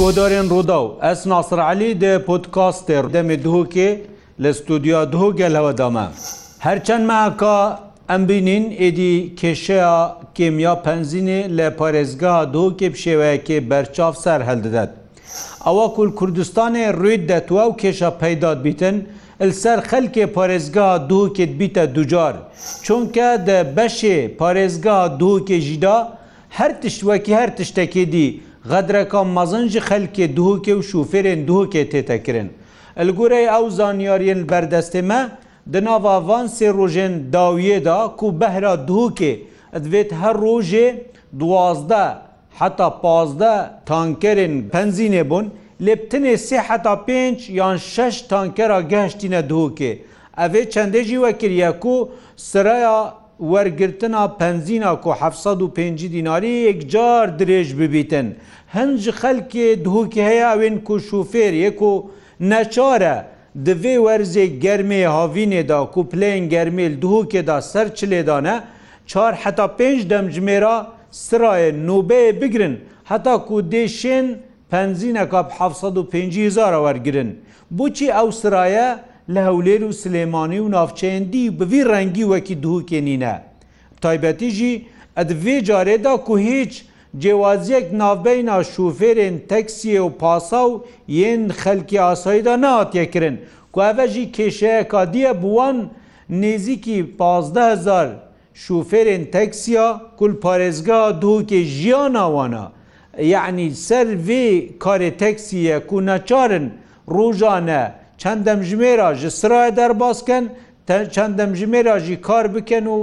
Godarên 0.00 0.48
Rodaw 0.50 1.10
ez 1.10 1.20
Nasir 1.30 1.58
Elî 1.72 1.88
de 2.00 2.12
podkastê 2.28 2.98
demê 3.14 3.36
dihokê 3.44 3.98
li 4.42 4.50
stûdya 4.54 5.12
duho 5.12 5.36
gel 5.36 5.54
hewada 5.54 5.90
me. 5.90 6.04
Herçend 6.58 7.04
meheka 7.04 7.80
em 8.08 8.28
bînîn 8.28 8.70
êdî 8.70 9.34
kêşeya 9.40 10.14
kêmiya 10.36 10.74
penzînê 10.84 11.40
lê 11.58 11.68
parêzgeha 11.76 12.52
duhokê 12.52 12.88
şêweyekê 12.92 13.70
berçav 13.70 14.12
ser 14.12 14.40
heldidet. 14.40 14.88
Ewa 15.66 15.86
kul 15.96 16.08
Kurdistanê 16.16 16.92
rûyt 17.02 17.28
detwe 17.28 17.54
û 17.62 17.76
kêşa 17.78 18.10
peydat 18.18 18.64
bîtin, 18.64 19.08
li 19.42 19.52
ser 19.52 19.78
xelkê 19.78 20.26
parêzgeha 20.34 21.08
duhokê 21.08 21.58
bîte 21.58 21.94
ducar. 21.94 22.36
Çonke 22.82 23.20
de 23.46 23.66
beşê 23.76 24.36
parêzgeha 24.36 25.18
duhokê 25.20 25.60
jîda 25.60 26.18
her 26.50 26.82
tişt 26.82 27.00
wekî 27.00 27.36
her 27.36 27.48
tiştekê 27.48 28.12
dî, 28.12 28.40
غەدرەکە 28.68 29.20
مەزنجی 29.36 29.80
خەلکێ 29.88 30.26
دووکێ 30.36 30.72
و 30.76 30.82
شوفێرێن 30.90 31.40
دووکێ 31.48 31.82
تێتەکردن. 31.92 32.48
ئەلگورەی 32.98 33.50
ئەو 33.52 33.64
زانیاریین 33.78 34.40
بەردەستێمە 34.50 35.20
دناواان 35.72 36.46
سێ 36.56 36.68
ڕۆژێن 36.78 37.14
داویێدا 37.34 38.00
کو 38.18 38.26
بەهرا 38.40 38.74
دووکێ 38.88 39.32
ئەدوێت 39.74 40.10
هەر 40.22 40.34
ڕۆژێ 40.44 40.86
دوازدە 41.40 42.06
حتا 42.58 42.88
پازدە 43.02 43.54
تانکەرن 43.88 44.54
پەنزینێ 44.72 45.22
بوون، 45.30 45.46
لێبتنێ 45.84 46.34
سێ 46.46 46.58
حتا 46.68 46.94
پێنج 47.06 47.38
یان 47.58 47.76
شش 47.92 48.14
تانکەرا 48.30 48.80
گەشتینە 48.92 49.42
دووکێ. 49.50 49.92
ئەvê 50.40 50.62
çendê 50.72 51.02
jî 51.08 51.18
wekiriye 51.24 51.70
ku 51.82 51.96
siraya 52.50 52.98
وەرگرتنا 53.40 54.28
پەنزینا 54.40 54.92
کو 55.02 55.10
1950 55.14 56.08
دیناری 56.08 56.70
یەکجار 56.70 57.28
درێژ 57.38 57.68
ببیتن 57.78 58.26
هەنج 58.76 59.02
خەلکێ 59.20 59.66
دهوکی 59.84 60.22
هەیە 60.28 60.52
وێن 60.60 60.76
کو 60.86 60.98
شوفێر 60.98 61.52
یەک 61.66 61.82
و 61.82 61.92
نەچارە 62.40 63.16
divê 63.66 63.94
werzê 64.06 64.44
germê 64.64 65.02
havînê 65.16 65.62
da 65.70 65.78
ku 65.92 66.00
plên 66.10 66.42
germêl 66.52 66.92
duhokê 67.02 67.42
da 67.48 67.56
ser 67.70 67.88
çilêdan 67.96 68.44
e 68.54 68.56
çar 69.10 69.32
heta 69.42 69.66
pênc 69.78 70.00
dem 70.10 70.26
ji 70.32 70.40
mêra 70.48 70.76
sirayê 71.26 71.70
nûbeyê 71.88 72.32
bigirin 72.40 72.74
heta 73.10 73.34
ku 73.46 73.56
dêşên 73.72 74.26
penzîneka 74.70 75.42
1950 75.60 76.44
wergirin. 76.56 77.30
Buçî 77.78 78.08
ew 78.20 78.32
siraye 78.40 78.88
لە 79.34 79.38
هەولێر 79.48 79.82
و 79.82 79.92
سلێمانی 80.02 80.60
و 80.64 80.68
ناافچەندی 80.74 81.54
بڤی 81.58 81.82
ڕەنگی 81.90 82.28
وەکی 82.32 82.56
دووکێنینە 82.64 83.34
تایبەتیژی 84.02 84.74
ئەدێ 85.18 85.56
جارێدا 85.68 86.14
کو 86.26 86.34
هیچ 86.48 86.72
جێوازیەک 87.22 87.86
ناوبینا 88.00 88.56
شوفێرێن 88.72 89.36
تەکسیە 89.50 90.00
و 90.06 90.10
پاسا 90.20 90.62
و 90.70 90.74
یەن 91.22 91.42
خەلکی 91.62 91.98
ئاساییدا 92.06 92.54
ناتیەکردن 92.64 93.36
کوڤەژی 93.74 94.26
کێشەیە 94.36 94.82
کادیە 94.92 95.32
بوان 95.42 95.76
نێزیکی 96.42 96.98
15000 97.02 98.08
شوفێرێن 98.64 99.24
تەکسیا 99.34 99.86
کول 100.18 100.32
پارێزگا 100.44 101.00
دووکێ 101.22 101.60
ژیانناوانە 101.76 102.64
یعنی 103.34 103.68
سەر 103.86 104.06
vê 104.26 104.44
karê 104.84 105.10
تەکسیە 105.22 105.76
کو 105.88 105.96
نەچارن 106.08 106.66
ڕۆژانە 107.16 107.82
چەند 108.22 108.40
دەمژمێرا 108.48 109.08
ji 109.20 109.28
سرایە 109.40 109.72
دەرباسکەن 109.78 110.44
چەند 111.14 111.34
دەمژمێرا 111.38 111.96
jî 112.06 112.16
کار 112.28 112.46
بکەن 112.54 112.86
و 112.96 112.98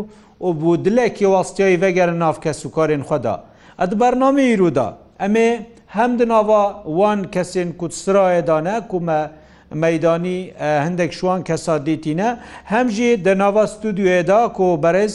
û 0.45 0.47
بû 0.59 0.71
dilekî 0.85 1.25
wastiyaî 1.35 1.77
vegerin 1.83 2.19
nav 2.23 2.35
kesûkarên 2.45 3.03
xweda. 3.09 3.35
Ed 3.83 3.91
bername 3.99 4.45
îroda 4.55 4.88
Em 5.19 5.35
ê 5.35 5.49
hem 5.97 6.19
di 6.19 6.27
nava 6.27 6.63
wan 7.00 7.22
kesên 7.35 7.69
ku 7.79 7.85
sirayê 7.85 8.44
dane 8.47 8.75
ku 8.89 8.97
me 9.07 9.19
meydanî 9.83 10.38
hindek 10.88 11.11
şuan 11.13 11.41
kesa 11.44 11.85
dîtîne 11.85 12.29
hem 12.63 12.88
jî 12.95 13.25
di 13.25 13.38
nava 13.38 13.63
stûdyoê 13.75 14.27
da 14.27 14.53
ku 14.57 14.79
berez 14.83 15.13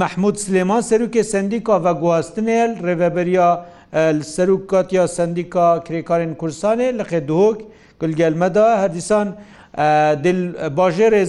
Mehmud 0.00 0.36
Silêman 0.44 0.82
serokê 0.94 1.22
sendîka 1.24 1.84
ve 1.84 1.88
guhastinê 2.02 2.60
rêveberiya 2.88 3.48
serokatiya 4.22 5.08
sendîka 5.08 5.66
krêkarên 5.88 6.36
Kursanê 6.36 6.98
li 6.98 7.02
xê 7.10 7.28
duhok 7.28 7.60
gulgelmeda 8.00 8.78
herdîsan 8.78 9.28
dil 10.24 10.54
bajerê 10.76 11.22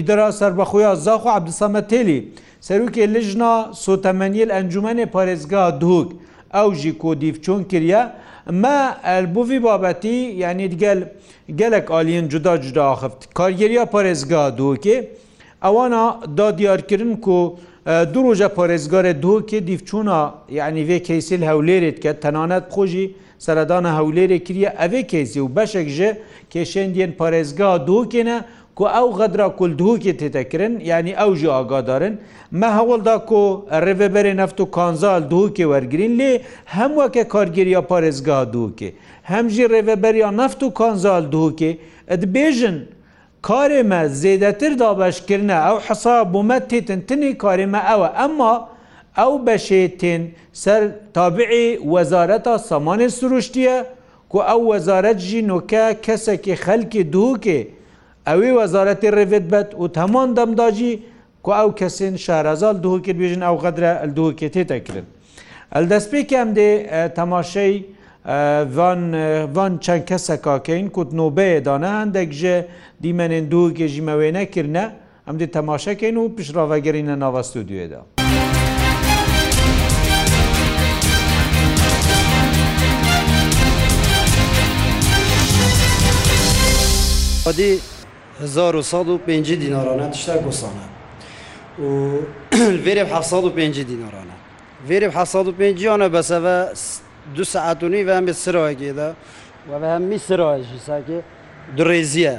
îdera 0.00 0.32
serbaxuya 0.32 0.96
zaxu 0.96 1.28
Abdisame 1.28 1.86
Telî 1.88 2.28
serokê 2.62 3.14
lijna 3.14 3.70
sotemeniyel 3.74 4.50
encumenê 4.50 5.06
parêzga 5.06 5.80
duhuk 5.80 6.12
ew 6.54 6.74
jî 6.74 6.98
kodîvçon 6.98 7.64
kiriye 7.64 8.06
me 8.50 8.88
el 9.04 9.34
bu 9.34 9.48
vî 9.48 9.62
babetî 9.62 10.14
yanî 10.36 10.76
gel 10.76 11.12
gelek 11.54 11.88
aliyên 11.90 12.28
cuda 12.28 12.60
cuda 12.62 12.84
axift. 12.84 13.34
Kargeriya 13.34 13.82
parêzga 13.84 14.58
duhokê 14.58 15.04
ewana 15.64 16.20
da 16.36 16.58
diyarkirin 16.58 17.16
ku 17.16 17.58
du 17.86 18.22
roja 18.24 18.46
parêzgarê 18.46 19.22
duhokê 19.22 19.66
dîvçûna 19.66 20.30
yanî 20.50 20.80
vê 20.80 21.02
keysil 21.02 21.42
hewlêrê 21.42 21.96
dike 21.96 22.12
tenanet 22.20 22.64
xojî, 22.74 23.14
سەردانە 23.44 23.90
هەولێرێ 23.98 24.38
کریە 24.46 24.70
ئەوێ 24.80 25.00
کێزی 25.10 25.40
و 25.44 25.48
بەشێک 25.56 25.88
ژە 25.96 26.10
کێشێندێن 26.52 27.12
پارێزگا 27.18 27.70
دووکێنە 27.88 28.38
کو 28.78 28.84
ئەو 28.94 29.08
غەدرا 29.18 29.48
کولدووکی 29.58 30.12
تێتەکردن 30.20 30.74
یعنی 30.90 31.12
ئەو 31.20 31.30
ژ 31.38 31.42
ئاگادارن 31.54 32.14
مە 32.60 32.68
هەوڵدا 32.78 33.16
کۆ 33.28 33.42
ڕێبەرێ 33.84 34.32
نەفت 34.40 34.58
و 34.60 34.64
کانزال 34.76 35.22
دووکێ 35.32 35.64
وەرگین 35.72 36.12
لێ 36.20 36.32
هەمووەکە 36.76 37.22
کارگیریە 37.34 37.80
پارێزگا 37.90 38.38
دووکێ 38.54 38.90
هەمژی 39.32 39.64
ڕێبەبەریا 39.72 40.30
نەفت 40.40 40.60
و 40.62 40.68
کانزال 40.78 41.24
دووکێ 41.34 41.70
ئەتبێژن 42.10 42.76
کارێمە 43.48 44.00
زێدەتر 44.22 44.72
دابشکردە 44.80 45.56
ئەو 45.66 45.76
حسا 45.86 46.16
بوومە 46.32 46.58
تێتن 46.70 47.00
تنی 47.08 47.32
کارێمە 47.42 47.80
ئەوە 47.88 48.08
ئەمما 48.18 48.54
ئەو 49.22 49.32
بەشێتێن 49.46 50.22
سەر 50.62 50.82
تابعی 51.16 51.68
وەزارەتە 51.94 52.54
سامانێ 52.68 53.08
سروشتیە 53.18 53.76
کو 54.32 54.38
ئەو 54.48 54.60
وەزارەت 54.72 55.18
ژی 55.28 55.40
نوکە 55.50 55.84
کەسێکی 56.06 56.54
خەلکی 56.64 57.02
دووکێ 57.14 57.60
ئەوی 58.28 58.50
وەزارەتی 58.60 59.08
ڕێوێت 59.16 59.46
بێت 59.52 59.68
و 59.80 59.84
هەمان 60.02 60.28
دەمداجی 60.38 60.92
کو 61.44 61.50
ئەو 61.58 61.68
کەسین 61.80 62.14
شارەزال 62.24 62.76
دووکرد 62.84 63.18
بێژن 63.22 63.42
ئەو 63.48 63.56
قەدرە 63.64 63.90
دووکێ 64.16 64.48
تێتەکردن. 64.54 65.06
ئەلدەستپێکی 65.74 66.36
ئەم 66.40 66.50
دێ 66.58 66.70
تەماشەی 67.18 67.74
van 69.56 69.72
çend 69.84 70.02
kesekakeyn 70.10 70.86
ku 70.94 71.02
nobeyê 71.20 71.58
dane 71.68 71.88
hindek 71.98 72.30
ji 72.40 72.54
dîmenên 73.02 73.44
du 73.52 73.62
gejîmewê 73.78 74.30
nekirne 74.40 74.84
em 75.28 75.34
dê 75.40 75.46
temaşekeyn 75.56 76.16
û 76.22 76.24
pişravegerîne 76.36 77.14
nava 77.22 77.40
studyoê 77.50 77.88
da. 77.92 78.00
عادی 87.48 87.68
1950 88.42 89.58
دینارانە 89.62 90.12
تشتە 90.14 90.34
گۆسانە 90.46 90.84
و 91.78 91.84
vêrê 92.84 93.04
1950 93.04 93.84
دینارانە 93.84 94.34
vêrê 94.88 95.08
1950یانە 95.10 96.06
بەسەە 96.16 96.74
دو 97.36 97.42
سعاتونی 97.44 98.04
ve 98.06 98.10
hemê 98.18 98.34
sirayekê 98.34 98.96
de 98.96 99.12
ve 99.70 99.80
ve 99.82 99.88
hemî 99.94 100.14
sirayê 100.18 100.62
ji 100.64 100.78
sekê 100.86 101.20
dirêziye 101.76 102.36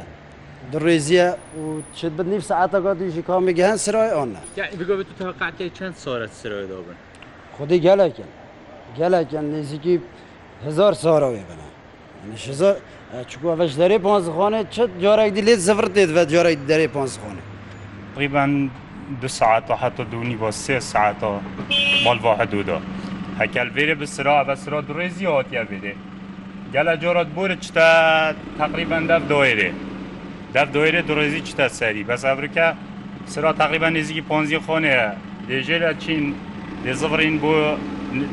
dirêziye 0.73 1.35
û 1.59 1.63
çi 1.95 2.17
bi 2.17 2.29
nîv 2.29 2.41
saeta 2.41 2.79
gatî 2.79 3.11
jî 3.11 3.21
kamê 3.21 3.51
gehin 3.51 3.73
sirayê 3.85 4.11
an 4.13 4.29
ne 4.33 5.69
çend 5.73 5.93
saret 5.93 6.31
sirayê 6.43 6.69
dabin 6.69 6.97
Xdê 7.59 7.75
gelekin 7.75 8.25
gelekin 8.97 9.37
nêzîkî 9.53 9.99
هزار 10.65 10.93
سارayê 10.93 11.31
bine 11.51 11.64
Şiza 12.41 12.77
çku 13.29 13.49
veş 13.59 13.73
derê 13.79 13.97
panzixane 14.07 14.61
çet 14.75 14.89
carek 15.01 15.31
dilê 15.37 15.55
zivir 15.65 15.87
tê 15.95 16.03
ve 16.15 16.23
carek 16.31 16.59
derê 16.69 16.87
panzixane. 16.95 17.41
Qîben 18.17 18.51
du 19.21 19.29
saata 19.29 19.75
heta 19.83 20.03
dûnî 20.11 20.37
va 20.41 20.49
sê 20.63 20.81
saata 20.81 21.31
malva 22.05 22.33
hedûda. 22.39 22.77
Hekel 23.39 23.67
vêrê 23.67 23.99
bi 23.99 24.07
sira 24.07 24.47
ve 24.47 24.55
sira 24.55 24.79
durêzî 24.87 25.25
hatiye 25.33 25.61
vêrê. 25.63 25.93
Gela 26.73 26.97
corat 26.99 27.27
borê 27.37 27.59
çi 27.61 27.73
te 27.73 27.89
teqrîben 28.59 29.07
dev 29.09 29.23
doêrê. 29.29 29.71
Dev 30.53 30.67
doêrê 30.75 31.07
durêzî 31.07 31.45
çi 31.45 31.55
te 31.55 31.69
serî 31.69 32.07
bes 32.07 32.25
evrike 32.25 32.73
sira 33.27 33.53
teqrîben 33.55 33.93
nêzîkî 33.93 34.23
panzî 34.23 34.55
xaneye 34.57 35.09
lêjêre 35.49 35.91
çîn 35.99 36.35
lê 36.85 36.93
zivirîn 36.93 37.41
bo 37.41 37.53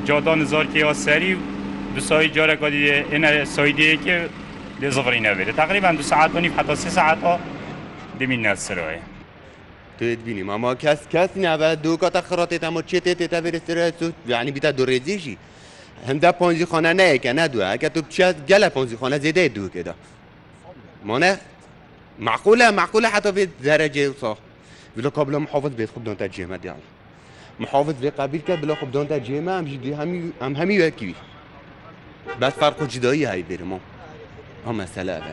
cada 0.06 0.32
nizarkê 0.32 0.78
ya 0.78 0.94
serî 0.94 1.36
دوسای 1.96 2.28
جارە 2.36 2.54
کادیە 2.60 2.96
ئێنە 3.12 3.30
سایدەیەکە 3.56 4.16
لێ 4.80 4.88
زفری 4.96 5.20
نەبێت 5.26 5.48
تقریبا 5.62 5.90
دو 6.00 6.02
ساعت 6.10 6.30
و 6.34 6.38
نیم 6.40 6.52
حتا 6.58 6.74
سه 6.74 6.90
ساعت 6.90 7.18
ها 7.24 7.38
دمینات 8.20 8.58
سرایه 8.66 9.02
تویت 9.98 10.18
بینیم 10.26 10.48
اما 10.50 10.74
کس 10.74 11.00
کس 11.12 11.28
نه 11.36 11.74
دو 11.74 11.96
کاتا 11.96 12.20
خراته 12.20 12.58
تما 12.58 12.82
چه 12.82 13.00
ته 13.00 13.14
ته 13.14 13.40
بر 13.40 13.58
سرای 13.66 13.90
تو 13.90 14.06
یعنی 14.26 14.50
بیت 14.56 14.66
دو 14.78 14.84
رزیشی 14.86 15.36
هنده 16.08 16.30
پانزی 16.32 16.64
خانه 16.64 16.92
نه 16.92 17.18
که 17.18 17.32
نه 17.32 17.48
دو 17.48 17.58
اگه 17.72 17.88
تو 17.88 18.00
چه 18.08 18.32
گله 18.32 18.68
پانزی 18.68 18.96
خانه 18.96 19.18
زیده 19.18 19.48
دو 19.48 19.68
که 19.68 19.82
دا 19.82 19.94
مانه 21.04 21.38
معقوله 22.18 22.70
معقوله 22.70 23.08
حتی 23.08 23.32
به 23.32 23.46
درجه 23.64 24.12
صح 24.20 24.34
بلا 24.96 25.10
قبل 25.10 25.36
محافظ 25.36 25.70
بیت 25.70 25.90
خوب 25.90 26.04
دانتا 26.04 26.28
جمع 26.28 26.56
دیال 26.56 26.80
محافظ 27.60 27.94
به 27.94 28.10
قبیل 28.10 28.40
که 28.40 28.56
بلا 28.56 28.74
خوب 28.74 28.90
دانتا 28.92 29.18
جمع 29.18 29.58
هم 29.58 29.64
جدی 29.64 29.92
همی 29.92 30.32
هم 30.40 30.54
همی 30.56 30.78
وکی 30.78 31.14
بعد 32.40 32.52
فرق 32.52 32.82
و 32.82 32.86
جدایی 32.86 33.24
هایی 33.24 33.42
برمو 33.42 33.78
ها 34.66 34.72
مسئله 34.72 35.18
به 35.18 35.26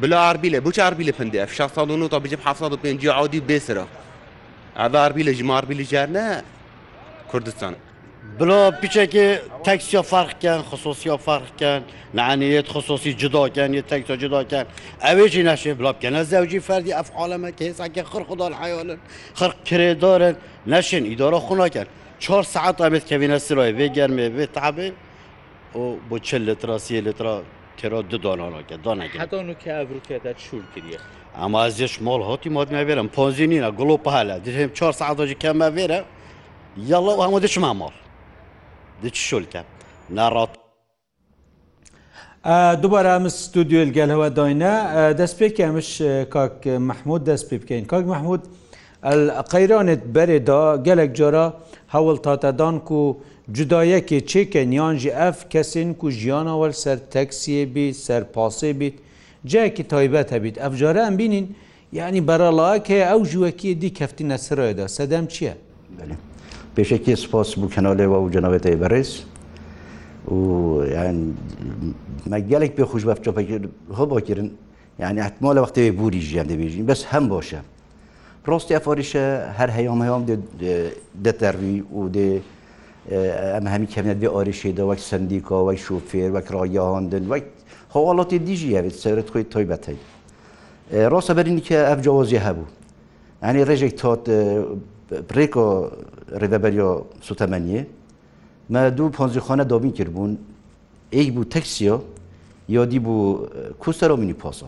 بلا 0.00 0.24
عربی 0.24 0.48
له 0.48 0.60
بوچ 0.60 0.78
عربی 0.78 1.04
له 1.04 1.12
پنده 1.12 1.42
اف 1.42 1.54
شخص 1.54 1.74
سال 1.74 1.98
نو 1.98 2.08
تا 2.08 2.18
بجيب 2.18 2.40
حفصه 2.40 2.68
بين 2.76 2.98
جي 2.98 3.08
عودي 3.08 3.40
بيسره 3.40 3.86
هذا 4.76 4.98
عربی 5.04 5.22
له 5.22 5.32
جمار 5.32 5.64
بي 5.64 5.74
لجرنا 5.74 6.42
كردستان 7.32 7.74
بلا 8.40 8.68
بيچكي 8.70 9.38
تاكسي 9.64 10.02
فرق 10.02 10.38
كان 10.38 10.62
خصوصي 10.62 11.18
فرق 11.18 11.46
كان 11.60 11.82
نعنيت 12.14 12.68
خصوصي 12.68 13.12
جدا 13.12 13.48
كان 13.48 13.74
يا 13.74 13.80
تاكسي 13.80 14.16
جدا 14.16 14.42
كان 14.42 14.66
اويجي 15.02 15.42
نشه 15.42 15.72
بلا 15.72 15.92
كان 15.92 16.24
زوجي 16.24 16.60
فردي 16.60 17.00
اف 17.00 17.12
عالمه 17.12 17.50
كيس 17.50 17.80
اكي 17.80 18.02
خر 18.02 18.24
خدا 18.24 18.46
الحيال 18.48 18.98
خر 19.34 19.54
كريدار 19.70 20.34
نشن 20.66 21.12
اداره 21.12 21.38
خنا 21.38 21.68
كان 21.68 21.86
4 22.30 22.42
ساعت 22.42 22.80
ابد 22.80 23.02
كبينه 23.08 23.38
سرای 23.38 23.72
بگرمه 23.72 24.28
به 24.28 24.44
تعبه 24.44 24.92
او 25.76 25.82
بۆ 26.10 26.16
چل 26.26 26.42
لترا 26.50 26.76
سی 26.84 27.00
لترا 27.06 27.34
کرا 27.82 27.98
دو 28.10 28.18
دانا 28.26 28.48
را 28.54 28.60
کرد 28.68 28.82
دانا 28.82 29.06
کرد 29.08 29.20
حتی 29.22 29.36
اونو 29.36 29.54
که 29.54 29.76
ابرو 29.76 30.00
که 30.08 30.20
در 30.24 30.34
شور 30.36 30.62
کریه 30.76 30.98
اما 31.36 31.62
از 31.62 31.80
یش 31.80 32.02
مال 32.02 32.22
هاتی 32.22 32.48
ماد 32.48 32.72
میبرم 32.74 33.08
پانزی 33.08 33.46
نینا 33.46 33.70
گلو 33.70 33.96
پهله 33.96 34.38
دیشم 34.38 34.70
چهار 34.72 34.92
ساعت 34.92 35.20
آجی 35.20 35.34
کم 35.34 35.54
میبرم 35.72 36.04
یلا 36.76 37.12
و 37.18 37.22
همه 37.22 37.40
دیشم 37.40 37.70
مال 37.72 37.92
دیش 39.02 39.30
شل 39.30 39.44
کم 39.52 39.64
نرات 40.16 40.50
دووبارە 42.82 43.10
ئەم 43.18 43.26
ستودیۆل 43.40 43.90
گەلەوە 43.96 44.28
داینە 44.38 44.74
دەست 45.20 45.36
پێ 45.38 45.48
ئەمش 45.66 45.90
کاک 46.34 46.66
مححمود 46.88 47.22
دەست 47.36 47.42
پێ 47.48 47.54
بکەین 47.62 47.84
کاک 47.92 48.04
مححمود 48.12 48.42
قەیرانت 49.04 50.02
بەرێدا 50.14 50.76
gelek 50.84 51.12
cara 51.18 51.46
هەوڵ 51.94 52.16
تاتەدان 52.26 52.76
و 52.90 53.16
جدایەکێ 53.56 54.20
چێکەنیان 54.30 54.96
ji 54.98 55.08
ev 55.10 55.36
kesên 55.50 55.94
ku 55.94 56.10
jiyana 56.10 56.54
wel 56.60 56.72
ser 56.72 56.98
teksiyê 57.14 57.64
bî 57.74 57.86
serpasê 58.06 58.72
bît 58.80 58.96
cekî 59.46 59.84
taybet 59.94 60.28
hebît 60.32 60.56
ev 60.58 60.72
cara 60.76 61.06
em 61.06 61.18
bînin 61.18 61.54
yani 61.92 62.28
beralaek 62.28 62.88
heye 62.88 63.06
ew 63.16 63.22
ji 63.30 63.38
wekî 63.46 63.80
dî 63.80 63.88
keftîne 63.98 64.38
siraya 64.38 64.78
da 64.78 64.86
sedem 64.88 65.26
çi 65.26 65.44
ye 65.44 65.54
pêşekî 66.76 67.12
spas 67.22 67.50
bû 67.58 67.66
kenalê 67.74 68.06
ve 68.12 68.18
û 68.24 68.24
cenavê 68.34 68.58
berêz 68.84 69.10
me 72.30 72.40
gelek 72.52 72.78
pê 72.78 72.82
xşbev 72.96 73.18
çopekir 73.24 73.62
hoba 73.98 74.20
kirin 74.26 74.50
yani 74.98 75.18
ehtimal 75.20 75.56
vextê 75.56 75.82
bûrî 76.00 76.20
jiyan 76.30 76.46
dibêjin 76.52 76.88
bes 76.88 77.00
hem 77.08 77.30
boş 77.30 77.52
e 77.52 77.58
ڕاستی 78.52 78.72
ئەفۆریشە 78.78 79.22
هەر 79.58 79.68
هەیام 79.76 79.98
هەیام 80.04 80.22
دەتەڕوی 81.24 81.74
و 81.96 82.00
دێ 82.16 82.28
ئەمە 83.54 83.68
هەمی 83.74 83.88
کەمێت 83.94 84.18
بێ 84.22 84.28
ئۆریشێدا 84.36 84.84
وەک 84.90 85.00
سندیکا 85.10 85.58
وەک 85.68 85.78
شوفێر 85.86 86.30
وەک 86.34 86.46
ڕاییاهاندن 86.56 87.24
وەک 87.32 87.44
هەواڵاتی 87.94 88.36
دیژی 88.46 88.70
هەوێت 88.78 88.96
سەرت 89.02 89.28
خۆی 89.32 89.44
تۆی 89.52 89.66
بەتەی 89.72 89.98
ڕاستە 91.12 91.32
بەرینی 91.38 91.62
کە 91.66 91.76
ئەف 91.90 91.98
جوازی 92.06 92.38
هەبوو 92.46 92.66
ئەنی 93.44 93.62
ڕێژێک 93.68 93.94
تات 94.00 94.24
پرێکۆ 95.30 95.66
ڕێدەبەریۆ 96.40 96.90
سوتەمەنیە 97.26 97.80
مە 98.72 98.80
دوو 98.96 99.10
پۆنجخۆنە 99.16 99.64
دابین 99.72 99.92
کرد 99.98 100.10
بوون 100.14 100.32
ئیک 101.16 101.28
بوو 101.34 101.44
تەکسیۆ 101.54 101.94
یادی 102.76 102.98
بوو 103.06 103.22
کوسەرۆ 103.82 104.14
منی 104.20 104.36
پاسۆ 104.42 104.66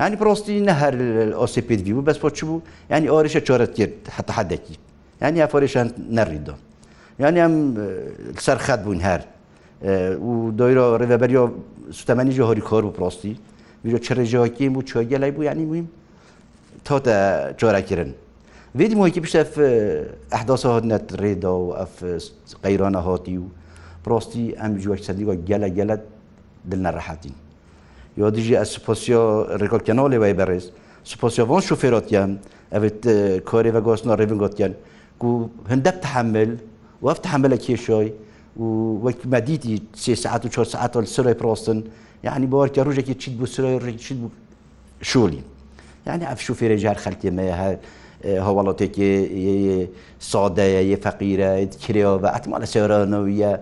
ینی 0.00 0.16
پرۆستی 0.16 0.62
نە 0.68 0.72
هەر 0.82 0.94
ئۆسیپیدوی 1.42 1.92
بوو 1.96 2.04
بەس 2.08 2.18
بۆ 2.22 2.28
چ 2.36 2.38
بوو 2.48 2.58
ینی 2.90 3.08
ئۆریشە 3.12 3.40
چۆرە 3.46 3.66
تێت 3.76 3.94
حتەحەدەکی 4.18 4.76
ینی 5.22 5.42
ئەفۆریشان 5.44 5.88
نەڕیدۆ 6.18 6.54
ینی 7.22 7.40
ئەم 7.44 7.54
سەرخەت 8.46 8.80
بوون 8.84 9.00
هەر 9.06 9.20
و 10.28 10.32
دۆیرۆ 10.58 10.84
ڕێبەریۆ 11.00 11.44
سوتەمەنیژە 11.98 12.42
هۆری 12.48 12.60
کۆر 12.70 12.82
و 12.86 12.90
پرۆستی 12.98 13.34
ویرۆ 13.84 13.98
چڕێژەوەکیم 14.06 14.72
و 14.78 14.80
چۆگە 14.90 15.18
لای 15.22 15.30
بوو 15.36 15.44
ینی 15.50 15.64
بوویم 15.68 15.88
تۆتە 16.86 17.16
چۆراکردن 17.58 18.10
ویدی 18.78 18.94
مۆکی 18.98 19.20
پیشە 19.24 19.42
ئەحداسە 20.34 20.66
هۆت 20.74 20.84
نەت 20.92 21.06
ڕێدا 21.22 21.50
و 21.62 21.66
ئەف 21.78 21.94
قەیرانە 22.64 23.00
هاتی 23.06 23.36
و 23.42 23.46
پرۆستی 24.04 24.44
ئەم 24.60 24.72
جووەک 24.82 25.02
سەدیوە 25.06 25.34
گەلە 25.48 25.68
گەلە 25.78 25.96
دل 26.70 26.80
نەڕەحەتین 26.88 27.36
یا 28.18 28.30
دیجی 28.30 28.56
از 28.56 28.68
سپاسیا 28.68 29.46
ریکا 29.62 29.78
کنالی 29.78 30.16
وی 30.18 30.32
برز 30.32 30.70
سپاسیا 31.04 31.46
وان 31.46 31.60
شوفیراتیان 31.62 32.38
اوید 32.72 33.00
کاری 33.46 33.70
و 33.70 33.80
گاسنا 33.80 34.14
ریوین 34.14 34.38
گاتیان 34.38 34.74
گو 35.22 35.48
هندب 35.70 35.94
تحمل 36.02 36.50
و 37.02 37.08
اف 37.08 37.18
تحمل 37.18 37.56
کیشای 37.56 38.12
و 38.58 38.64
وەک 39.06 39.20
مەدیتی 39.34 39.78
سێ 39.94 40.14
ساعت 40.14 40.44
و 40.46 40.48
4 40.48 40.64
ساعت 40.64 41.04
سرای 41.06 41.34
پرۆستن 41.34 41.82
یعنی 42.24 42.46
بۆوەکە 42.50 42.78
ڕژێکی 42.78 43.14
چیت 43.14 43.34
بوو 43.38 43.46
سرای 43.46 43.94
چیت 43.96 44.16
بوو 44.18 44.30
شولی 45.02 45.42
یعنی 46.06 46.24
ئەف 46.26 46.38
شوفێرە 46.40 46.78
جار 46.82 46.94
خەلتێمە 47.04 47.46
هەر 47.62 47.76
هەوڵاتێکی 48.24 49.10
سادەیە 50.30 50.82
یە 50.92 50.96
فەقیرە 51.06 51.50
کرێەوە 51.86 52.18
بە 52.22 52.28
ئەتمالە 52.36 52.66
سێرانەوەە 52.72 53.52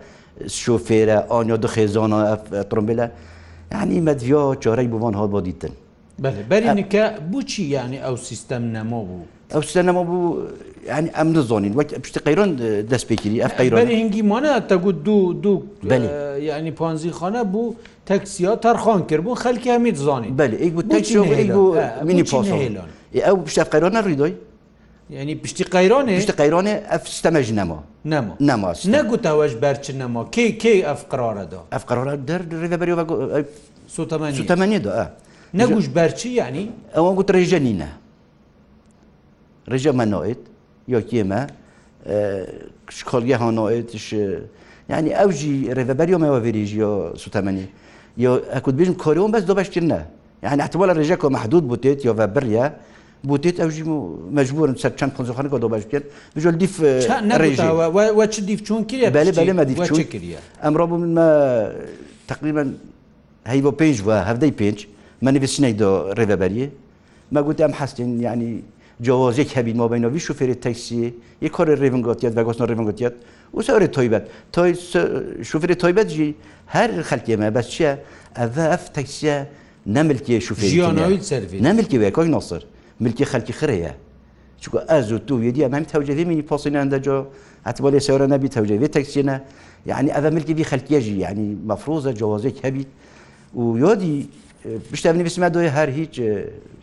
شوفێرە 0.49 1.19
ئانیا 1.33 1.57
دو 1.57 1.69
خێزانە 1.69 2.19
ترمبلە 2.71 3.07
ینی 3.85 4.01
مەدیۆ 4.09 4.43
چۆرەی 4.63 4.89
بوون 4.95 5.15
هەڵ 5.21 5.29
بۆ 5.35 5.41
دیتن 5.49 5.73
بەرینکە 6.51 7.05
بچی 7.33 7.63
ینی 7.75 7.99
ئەو 8.07 8.17
سیستەم 8.29 8.63
نەمە 8.77 8.93
بوو 9.09 9.25
ئەو 9.55 9.63
سیستە 9.67 9.83
نەمە 9.89 10.03
بوو 10.11 10.23
ینی 10.93 11.09
ئەم 11.17 11.29
دەزۆنین 11.37 11.73
وەک 11.79 11.89
پشتی 12.05 12.21
قەیرۆن 12.27 12.51
دەستپێکیری 12.93 13.39
ئەف 13.45 13.53
قەیرۆن 13.61 13.79
هنگی 14.01 14.23
مۆە 14.31 14.53
تەگوت 14.71 14.97
دوو 15.05 15.33
دوو 15.45 15.57
ینی 16.49 16.71
پۆنزی 16.81 17.11
خۆنە 17.19 17.43
بوو 17.53 17.75
تەکسیۆ 18.11 18.53
تەرخۆن 18.65 19.01
کردبوو 19.09 19.35
خەلکی 19.45 19.69
هەمید 19.77 19.97
زۆنی 20.07 20.31
بەلی 20.41 20.57
ئیک 20.63 20.73
بوو 20.77 20.85
تەکسیۆ 20.95 21.23
بوو 21.57 21.65
منی 22.09 22.25
پۆسۆن 22.31 22.59
ئەو 23.27 23.37
پشتە 23.47 23.65
قەیرۆنە 23.73 24.01
ڕیدۆی 24.09 24.35
ینی 25.17 25.35
پشتی 25.43 25.65
قەیرۆنێ 25.75 26.15
پشتی 26.21 26.33
قەیرۆنێ 26.41 26.75
ئەف 26.93 27.05
سیستەمەژ 27.13 27.49
نەمەوە 27.59 27.81
نەگوتەوەش 28.11 29.53
بەرچ 29.63 29.85
نەمە 30.01 30.23
کەی 30.35 30.51
کەی 30.63 30.79
ئەف 30.89 31.01
قرارەدا 31.11 31.61
ئەف 31.75 31.85
قرارە 31.91 32.15
دەر 32.31 32.43
ڕێبەری 32.71 32.93
سوتەمەنی 33.97 34.79
دو 34.87 34.93
نەگوش 35.61 35.87
بەرچی 35.97 36.29
ینی 36.41 36.67
ئەوە 36.97 37.11
گوت 37.17 37.29
ڕێژە 37.37 37.59
نینە 37.67 37.91
ڕێژە 39.71 39.93
مەنۆیت 39.99 40.43
یۆکیێمە 40.95 41.41
کۆلگە 43.11 43.37
هەنۆێتش 43.43 44.07
ینی 44.93 45.13
ئەوژی 45.19 45.57
ڕێبەریۆمەوە 45.77 46.39
ڤێریژیۆ 46.45 46.91
سوتەمەنی 47.23 47.67
یۆ 48.25 48.33
ئەکوت 48.55 48.75
بژم 48.79 48.95
کۆریۆم 49.05 49.31
بەس 49.35 49.43
دۆ 49.49 49.53
بەشتر 49.61 49.85
نە 49.93 50.01
یعنی 50.45 50.61
احتمال 50.65 50.89
ڕێژە 50.99 51.17
کۆ 51.23 51.27
مەحدود 51.37 51.65
بوتێت 51.71 51.99
یۆ 52.09 52.13
بەبریە 52.21 52.67
بۆ 53.29 53.37
تێت 53.43 53.57
ئەوژیم 53.63 53.89
و 53.97 53.99
مەجبورن 54.39 54.77
سەر 54.83 54.93
چەند 54.99 55.13
قنجخانەکە 55.19 55.59
دۆ 55.65 55.69
باشکرد 55.75 56.05
بژۆل 56.37 56.57
دیف 56.63 56.75
ڕێژیوە 57.43 57.87
دیف 58.49 58.61
چۆن 58.69 58.83
کرێ 58.91 59.07
بەێ 59.17 59.33
بەێمە 59.39 59.65
دیف 59.71 59.79
کردە 59.91 60.39
ئەمڕۆ 60.65 60.85
منمە 60.93 61.29
تقریبان 62.31 62.69
هەی 63.51 63.61
بۆ 63.67 63.73
پێنج 63.81 63.97
وە 64.07 64.17
هەفتەی 64.29 64.53
پێنج 64.61 64.79
منەویسینەی 65.25 65.75
دۆ 65.81 65.91
ڕێبەبەریە 66.19 66.69
مەگووت 67.35 67.59
ئەم 67.65 67.73
حستین 67.81 68.11
ینی 68.29 68.51
جوازێک 69.07 69.51
هەبین 69.59 69.77
مابینەوی 69.83 70.21
شوفێری 70.27 70.57
تەکسیە 70.67 71.09
یە 71.45 71.49
کۆری 71.57 71.75
ڕێنگوتیت 71.83 72.33
بە 72.39 72.43
گۆستن 72.47 72.67
ڕێنگوتیت 72.71 73.15
وسەوری 73.57 73.89
تۆیبەت 73.97 74.25
تۆی 74.55 74.71
شوفری 75.51 75.77
تۆیبەتجی 75.83 76.29
هەر 76.75 76.91
خەلکێمە 77.09 77.47
بەس 77.57 77.67
چیە 77.75 77.93
ئەە 78.39 78.65
ئەف 78.73 78.85
تەکسیە 78.97 79.37
نەملکیە 79.97 80.39
شوفێری 80.47 80.81
نەملکی 81.67 81.97
وێ 82.03 82.11
کۆی 82.19 82.29
نۆسر 82.35 82.63
ملکی 83.01 83.25
خەلکی 83.25 83.53
خرەیە 83.61 83.91
چکو 84.61 84.79
ئەز 84.89 85.13
و 85.13 85.19
تو 85.19 85.45
یدی 85.45 85.65
ئەمەم 85.69 85.85
تەوجێوی 85.93 86.25
منی 86.25 86.43
پۆسینان 86.51 86.89
دەجۆ 86.93 87.19
هەتبە 87.69 87.89
لێ 87.93 88.01
سێورە 88.07 88.27
نەبی 88.35 88.49
تەوجێوی 88.49 88.89
تەکسینە 88.97 89.37
یعنی 89.91 90.11
ئەە 90.17 90.31
ملکی 90.35 90.55
بی 90.59 90.65
خەلکیەژی 90.71 91.17
ینی 91.25 91.49
مەفرۆزە 91.69 92.13
جوازێک 92.21 92.57
هەبیت 92.67 92.89
و 93.61 93.63
یۆدی 93.85 94.17
پشتە 94.93 95.07
بنویسمە 95.13 95.49
دۆی 95.55 95.69
هەر 95.77 95.89
هیچ 95.99 96.13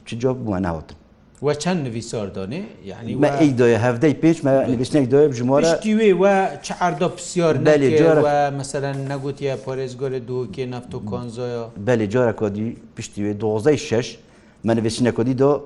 چ 0.05 0.09
جۆب 0.21 0.37
بووە 0.45 0.59
ناوتن 0.65 0.95
و 1.43 1.53
چند 1.53 1.79
نویسار 1.87 2.27
دانه 2.27 2.61
یعنی 2.85 3.15
ما 3.15 3.27
ای 3.27 3.51
دای 3.51 3.73
هفته 3.75 4.13
پیش 4.13 4.45
ما 4.45 4.61
نویسنک 4.63 5.09
دای 5.09 5.27
بجماره 5.27 5.67
اشتیوی 5.67 6.13
و 6.13 6.25
چه 6.61 6.73
عردا 6.73 7.07
بسیار 7.07 7.57
نکه 7.57 8.13
و 8.25 8.51
مثلا 8.51 8.91
نگوت 8.93 9.41
یا 9.41 9.57
پارێزگار 9.65 10.13
دو 10.27 10.47
که 10.53 10.65
نفت 10.65 10.95
و 10.95 10.99
کانزا 10.99 11.47
یا 11.47 11.71
بله 11.85 12.07
جارا 12.07 12.33
کادی 12.33 12.77
پشتیوی 12.97 13.33
دوازه 13.33 13.75
شش 13.75 14.17
من 14.63 14.73
نویسنک 14.73 15.13
کادی 15.13 15.33
دا 15.33 15.63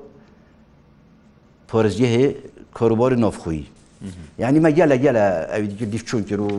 پۆرزگەهێ 1.71 2.23
کۆروبۆری 2.77 3.17
نۆفخۆی 3.23 3.63
یعنی 4.41 4.57
مە 4.65 4.69
گەلە 4.77 4.97
گەلە 5.05 5.25
ئەوی 5.51 5.67
دیکە 5.71 5.85
دیفچوون 5.93 6.23
کرد 6.29 6.41
و 6.47 6.51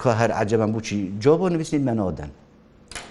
کە 0.00 0.10
هەر 0.20 0.30
عجبەم 0.40 0.70
بچی 0.76 0.98
جۆ 1.22 1.32
بۆ 1.40 1.46
نوویستنیت 1.54 1.84
منەوەدان 1.88 2.28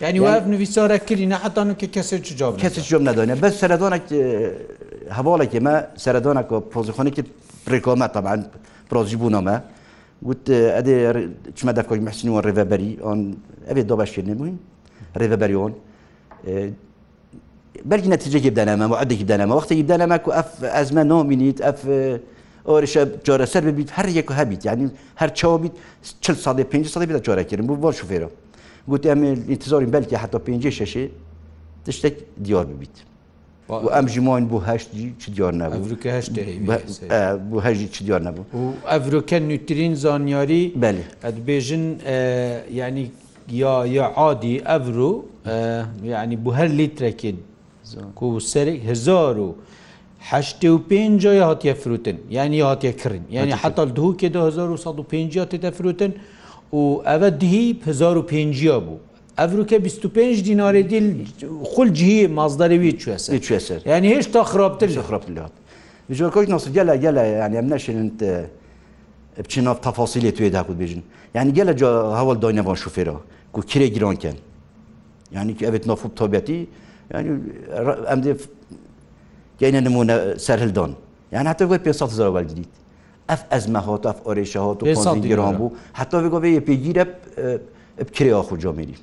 ینی 0.02 0.20
واب 0.26 0.44
نوویسارە 0.54 0.98
کردی 1.08 1.26
نەحتان 1.34 1.70
کە 1.82 1.88
کەسێک 1.96 2.24
جاب 2.40 2.52
کەسێک 2.64 2.86
جۆم 2.92 3.04
نادانێ 3.10 3.36
بە 3.44 3.50
سەردۆنێک 3.62 4.06
هەواڵێکی 5.18 5.60
مە 5.66 5.74
سەردۆنە 6.04 6.44
کۆ 6.50 6.56
پۆزیخۆنێکی 6.74 7.24
پرێکۆمە 7.66 8.08
تەبان 8.16 8.40
پرۆژی 8.90 9.18
بوونەمە 9.22 9.56
وت 10.28 10.44
ئەدێ 10.76 10.96
چمە 11.58 11.72
دەکۆی 11.78 12.02
مەحسینەوە 12.08 12.40
ڕێبەری 12.48 12.92
ئەوێ 13.70 13.84
دۆ 13.90 13.96
باشکردنی 14.02 14.36
بووین 14.40 14.58
ڕێبەریۆن 15.22 15.74
بلكي 17.90 18.08
نتيجه 18.14 18.50
بدنا 18.54 18.74
ما 18.82 18.86
وعدك 18.94 19.20
بدنا 19.26 19.44
ما 19.50 19.56
وقت 19.60 19.70
بدنا 19.80 20.06
ماكو 20.12 20.30
اف 20.42 20.50
ازمه 20.82 21.04
نومينيت 21.12 21.60
اف 21.70 21.80
اورشا 22.70 23.02
جوره 23.26 23.46
سر 23.54 23.66
بيت 23.78 23.90
هر 23.98 24.08
يكو 24.18 24.34
هبيت 24.40 24.62
يعني 24.68 24.84
هر 25.20 25.30
تشاو 25.36 25.56
بيت 25.64 25.74
40 26.30 26.46
صدي 26.46 26.64
50 26.64 26.84
صدي 26.94 27.06
بيت 27.08 27.24
جوره 27.28 27.42
كيرم 27.50 27.66
بو 27.70 27.76
بول 27.84 27.94
شوفيرو 28.00 28.30
قلت 28.90 29.06
ام 29.14 29.22
انتظار 29.54 29.84
بلكي 29.94 30.18
حتى 30.24 30.38
50 30.48 30.72
ششه 30.80 31.06
تشتك 31.86 32.16
ديار 32.46 32.66
ببيت 32.72 32.98
وام 33.70 34.06
جمعين 34.16 34.46
بو 34.52 34.58
هشتي 34.58 35.14
چ 35.22 35.24
ديار 35.36 35.54
نبو 35.62 35.76
افريكا 35.82 36.20
هشتي 36.20 36.60
بو 37.50 37.60
هشتي 37.60 37.88
چ 37.94 37.98
ديار 38.06 38.22
نبو 38.28 38.42
وافريكا 38.86 39.40
نوترين 39.40 39.96
زانياري 39.96 40.64
بله 40.86 41.04
ادبيجن 41.30 41.84
يعني 42.80 43.04
يا 43.62 43.74
يا 43.96 44.04
عادي 44.18 44.54
افرو 44.76 45.12
يعني 46.12 46.36
بو 46.44 46.50
هر 46.58 46.68
لتركد 46.80 47.38
کو 48.16 48.38
سەری 48.52 48.78
هزار 48.92 49.38
و 49.40 49.56
هەشت 50.32 50.66
و 50.66 50.78
پێنجۆی 50.90 51.42
هاتیە 51.42 51.74
فروتن 51.82 52.18
یعنی 52.30 52.60
هاتیە 52.62 52.96
کردن 53.04 53.26
یعنی 53.32 53.52
حتا 53.52 53.86
دووکێ 53.98 54.24
1950 54.36 55.46
تێتە 55.50 55.66
فروتن 55.74 56.14
و 56.74 57.02
ئەوە 57.06 57.30
دهی 57.40 57.80
1950 57.88 58.82
بوو 58.82 58.98
ئەفروکە 59.40 59.74
25 59.74 60.44
دیناری 60.44 60.84
دیل 60.84 61.28
خولجیی 61.64 62.28
مازدەەوی 62.28 63.02
چێسەر 63.44 63.86
یعنی 63.88 64.14
هێشتا 64.20 64.44
خراپتر 64.44 64.88
لە 64.90 65.00
خراپلات 65.02 65.52
ژۆکۆی 66.12 66.48
نسیگەلە 66.50 66.98
گەلە 67.04 67.24
یعنی 67.26 67.58
ئەم 67.62 67.70
نەشێنند 67.74 68.24
بچینە 69.44 69.74
تەفاسیلێ 69.86 70.32
توێ 70.38 70.50
داکوت 70.52 70.78
بێژن 70.82 71.00
یعنی 71.36 71.52
گەلە 71.58 71.74
هەوڵ 72.20 72.38
داینەوان 72.44 72.76
شوفێرەوە 72.84 73.22
کو 73.54 73.62
کرێ 73.72 73.88
گیرانکەن 73.96 74.36
یعنی 75.36 75.52
ئەبێت 75.68 75.86
نەفوب 75.92 76.12
تۆبەتی 76.20 76.60
ینی 77.14 77.34
ئەم 78.10 78.20
گەینە 79.62 79.82
نمونە 79.86 80.16
سەرهلدۆن 80.46 80.92
یان 81.36 81.46
هاتە 81.52 81.64
بۆ 81.70 81.76
پێ 81.86 81.92
زەوە 82.20 82.42
گریت 82.50 82.72
ئەف 83.30 83.42
ئەزمە 83.52 83.82
هۆت 83.88 84.04
ئەف 84.10 84.18
ئۆرێشە 84.28 84.60
هۆت 84.66 84.80
و 84.84 84.88
گرۆم 85.32 85.56
بوو 85.60 85.70
حتا 86.00 86.18
بگۆ 86.24 86.38
بێ 86.44 86.60
پێگیرە 86.68 87.06
بکرێەوە 88.08 88.44
خو 88.48 88.56
جۆمیری 88.64 88.96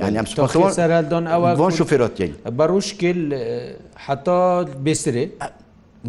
يعني 0.00 0.16
ام 0.20 0.26
سمخون 0.30 0.70
سرالدون 0.80 1.24
او 1.34 1.42
فون 1.60 1.70
شوفيرات 1.78 2.14
يعني 2.20 2.32
بروشكل 2.58 3.18
حتى 4.06 4.36
بسري 4.86 5.24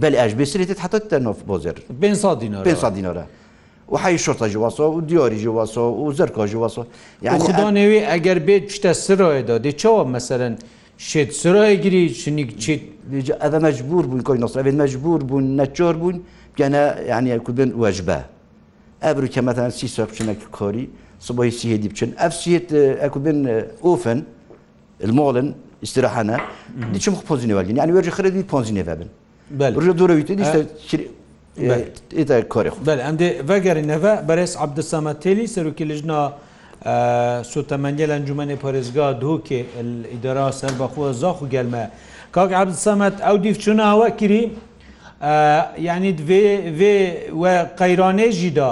بل 0.03 0.13
اش 0.23 0.31
بسري 0.41 0.63
تتحط 0.69 0.95
تنوف 1.11 1.39
بوزر 1.49 1.75
بين 2.03 2.15
صادينار 2.23 2.63
بين 2.67 2.75
صادينار 2.83 3.17
وحي 3.93 4.15
الشرطة 4.19 4.47
جواسو 4.53 4.83
وديوري 4.97 5.39
جواسو 5.45 5.81
وزركو 6.03 6.45
جواسو 6.53 6.83
يعني 7.25 7.39
وخدانوي 7.43 7.99
اگر 8.15 8.37
بيت 8.47 8.65
شتا 8.75 8.91
سرو 9.05 9.29
دادي 9.49 9.71
چوا 9.81 10.01
مثلا 10.17 10.47
شێت 11.09 11.29
سرای 11.41 11.73
گری 11.83 12.01
شنیک 12.21 12.49
چیت 12.63 12.81
ئەە 13.43 13.59
مەجبور 13.65 14.03
بوون 14.09 14.21
کۆی 14.27 14.37
نسرێت 14.43 14.75
مەجبور 14.83 15.19
بوون 15.29 15.45
نەچۆر 15.59 15.95
بوون 16.01 16.15
گەنە 16.59 16.81
یانیکوبن 17.11 17.69
وەژبە 17.81 18.19
ئەبر 19.05 19.23
کەمەتان 19.33 19.71
سی 19.77 19.87
سۆ 19.95 20.01
بچنەکی 20.09 20.47
کۆری 20.57 20.85
سبۆی 21.25 21.51
سیهێدی 21.59 21.87
بچن 21.91 22.09
ئەف 22.21 22.33
سیت 22.41 22.67
ئەکوبن 23.03 23.37
ئۆفن 23.85 24.19
المۆڵن 25.05 25.47
استراحانە 25.85 26.37
دیچم 26.93 27.13
پۆزینەوەگەین 27.29 27.75
یان 27.81 27.89
وێژ 27.95 28.07
خرەدی 28.17 28.43
پۆزینێ 28.53 28.83
بن 28.89 29.07
ڕژە 29.79 29.93
دوورەویتە 29.99 30.33
دیشتە 30.39 30.59
ئێتا 32.19 32.35
کۆری 32.53 32.69
خ 32.73 32.75
ئەندێ 33.07 33.27
بەگەرینەوە 33.49 34.13
بەرەس 34.27 34.53
عبدسەمە 34.63 35.13
تێلی 35.23 35.45
سەرروکی 35.55 35.85
لژنا 35.91 36.19
سوتەمەندە 37.53 38.05
لە 38.09 38.13
ئەنجومی 38.17 38.55
پەرێزگا 38.63 39.05
دووکێ 39.23 39.59
ئیدرا 40.13 40.47
سەر 40.59 40.73
بەخۆ 40.79 41.03
زاخ 41.21 41.37
و 41.43 41.45
گەلمە 41.53 41.85
کاک 42.35 42.51
عبد 42.61 42.75
سەمەت 42.85 43.15
ئەو 43.27 43.37
دیفچوونە 43.45 43.85
ئەوە 43.91 44.09
کری 44.19 44.43
یعنی 45.87 46.11
قەیرانێژیدا 47.79 48.71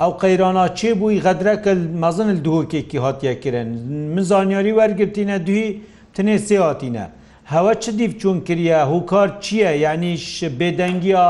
ئەو 0.00 0.10
قەیرانە 0.22 0.64
چێ 0.78 0.90
بووی 1.00 1.18
غەدرەکە 1.26 1.72
مەزن 2.02 2.30
دووکێکی 2.46 2.98
هاتیەکردن 3.04 3.68
من 4.14 4.22
زانیاری 4.30 4.72
وەرگرتینە 4.80 5.36
دوی 5.46 5.66
تنێ 6.14 6.36
سێ 6.46 6.56
هاتیینە 6.66 7.06
هەوە 7.52 7.72
چ 7.82 7.84
دیفچوون 8.00 8.38
کریە 8.48 8.78
هوکار 8.92 9.28
چییە 9.44 9.70
یعنیش 9.84 10.26
بێدەنگیا 10.58 11.26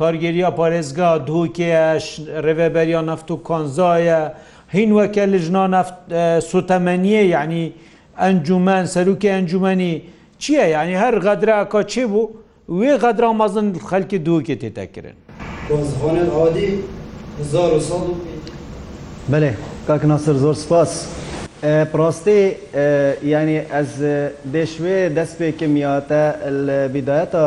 کارگەریە 0.00 0.48
پارێزگا 0.58 1.10
دووکێش 1.28 2.06
ڕێبەریان 2.44 3.06
نفت 3.12 3.28
و 3.30 3.36
کانزایە 3.48 4.22
هین 4.74 4.90
وەکە 4.98 5.24
لە 5.32 5.38
ژنا 5.46 5.64
سوتەمەنیە 6.50 7.22
یعنی 7.36 7.62
ئەنجومەن 8.22 8.84
سەرروکی 8.94 9.28
ئەنجومنی 9.34 9.94
چییە 10.42 10.64
یعنی 10.74 10.94
هەر 11.02 11.14
غەدرا 11.24 11.58
کا 11.72 11.80
چێ 11.92 12.04
بوو 12.12 12.30
وێ 12.78 12.92
غەدرا 13.02 13.30
مەزن 13.40 13.66
خەلکی 13.90 14.18
دووکێ 14.26 14.56
تێتەکردن 14.62 15.16
بەێ 19.30 19.52
کاکناسر 19.88 20.36
زۆر 20.44 20.56
سپاس 20.64 20.92
پڕاستی 21.92 22.40
ینی 23.32 23.58
ئەس 23.74 23.92
دێشوێ 24.54 24.98
دەست 25.16 25.34
پێکم 25.40 25.72
یاتە 25.86 26.22
بدایەتە 26.94 27.44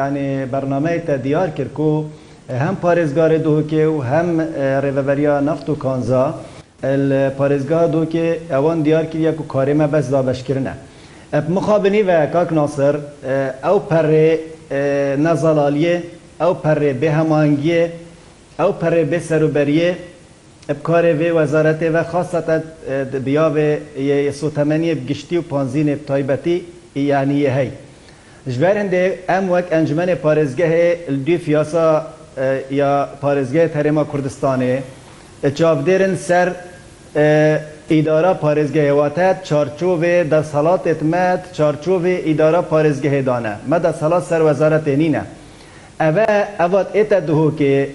ینی 0.00 0.28
بەرنمەی 0.52 0.98
تە 1.06 1.12
دیار 1.26 1.48
کرد 1.58 1.78
و 1.90 1.92
هەم 2.50 2.76
پارێزگارê 2.82 3.38
دۆکێ 3.48 3.86
و 3.88 3.94
هەم 4.10 4.28
ڕێڤەبەریا 4.82 5.36
نەفت 5.48 5.68
و 5.70 5.74
کانزا 5.82 6.24
پارێزگا 7.38 7.82
دۆکێ 7.94 8.26
ئەوان 8.52 8.78
دیارکردە 8.86 9.32
و 9.40 9.44
کارێمە 9.52 9.86
بەس 9.94 10.06
دابشکردە. 10.12 10.74
مخابنی 11.48 12.02
ve 12.06 12.26
kak 12.32 12.48
nasir 12.52 12.94
ew 13.72 13.78
perê 13.90 14.30
nezalaliye 15.26 15.96
ew 16.46 16.54
perê 16.62 16.92
bêhemangiye 17.02 17.82
ew 18.58 18.72
perê 18.80 19.04
bê 19.12 19.18
serûberiye 19.20 19.90
karê 20.88 21.12
vê 21.20 21.28
wezaretê 21.38 21.94
ve 21.94 22.02
xasete 22.12 22.62
biyavê 23.26 23.70
sotemeniyê 24.40 24.94
giştî 25.08 25.38
û 25.42 25.42
panzînê 25.54 25.96
taybetî 26.10 26.56
yaniye 26.94 27.50
hey. 27.50 27.70
Ji 28.48 28.60
ber 28.62 28.76
hindê 28.82 29.04
em 29.36 29.44
wek 29.54 29.66
encmenê 29.78 30.16
parêzgehê 30.24 30.86
du 31.26 31.38
fiyasa 31.44 32.15
یا 32.70 33.08
پارێزگای 33.22 33.68
تەرێما 33.74 34.04
کوردستانê 34.12 34.74
çavdêrin 35.58 36.14
ser 36.26 36.48
îdara 37.96 38.34
parêzgehêwatet 38.44 39.36
çarçovê 39.48 40.16
de 40.30 40.40
salatê 40.52 40.94
me 41.12 41.28
çarçovê 41.56 42.14
îdara 42.32 42.62
parêzgehê 42.72 43.22
dane 43.26 43.52
me 43.70 43.78
de 43.82 43.92
salat 44.00 44.22
ser 44.30 44.40
wezaretê 44.48 44.94
nîne 44.98 45.22
ev 46.00 46.16
evat 46.66 46.88
ête 46.94 47.20
dihokê 47.28 47.86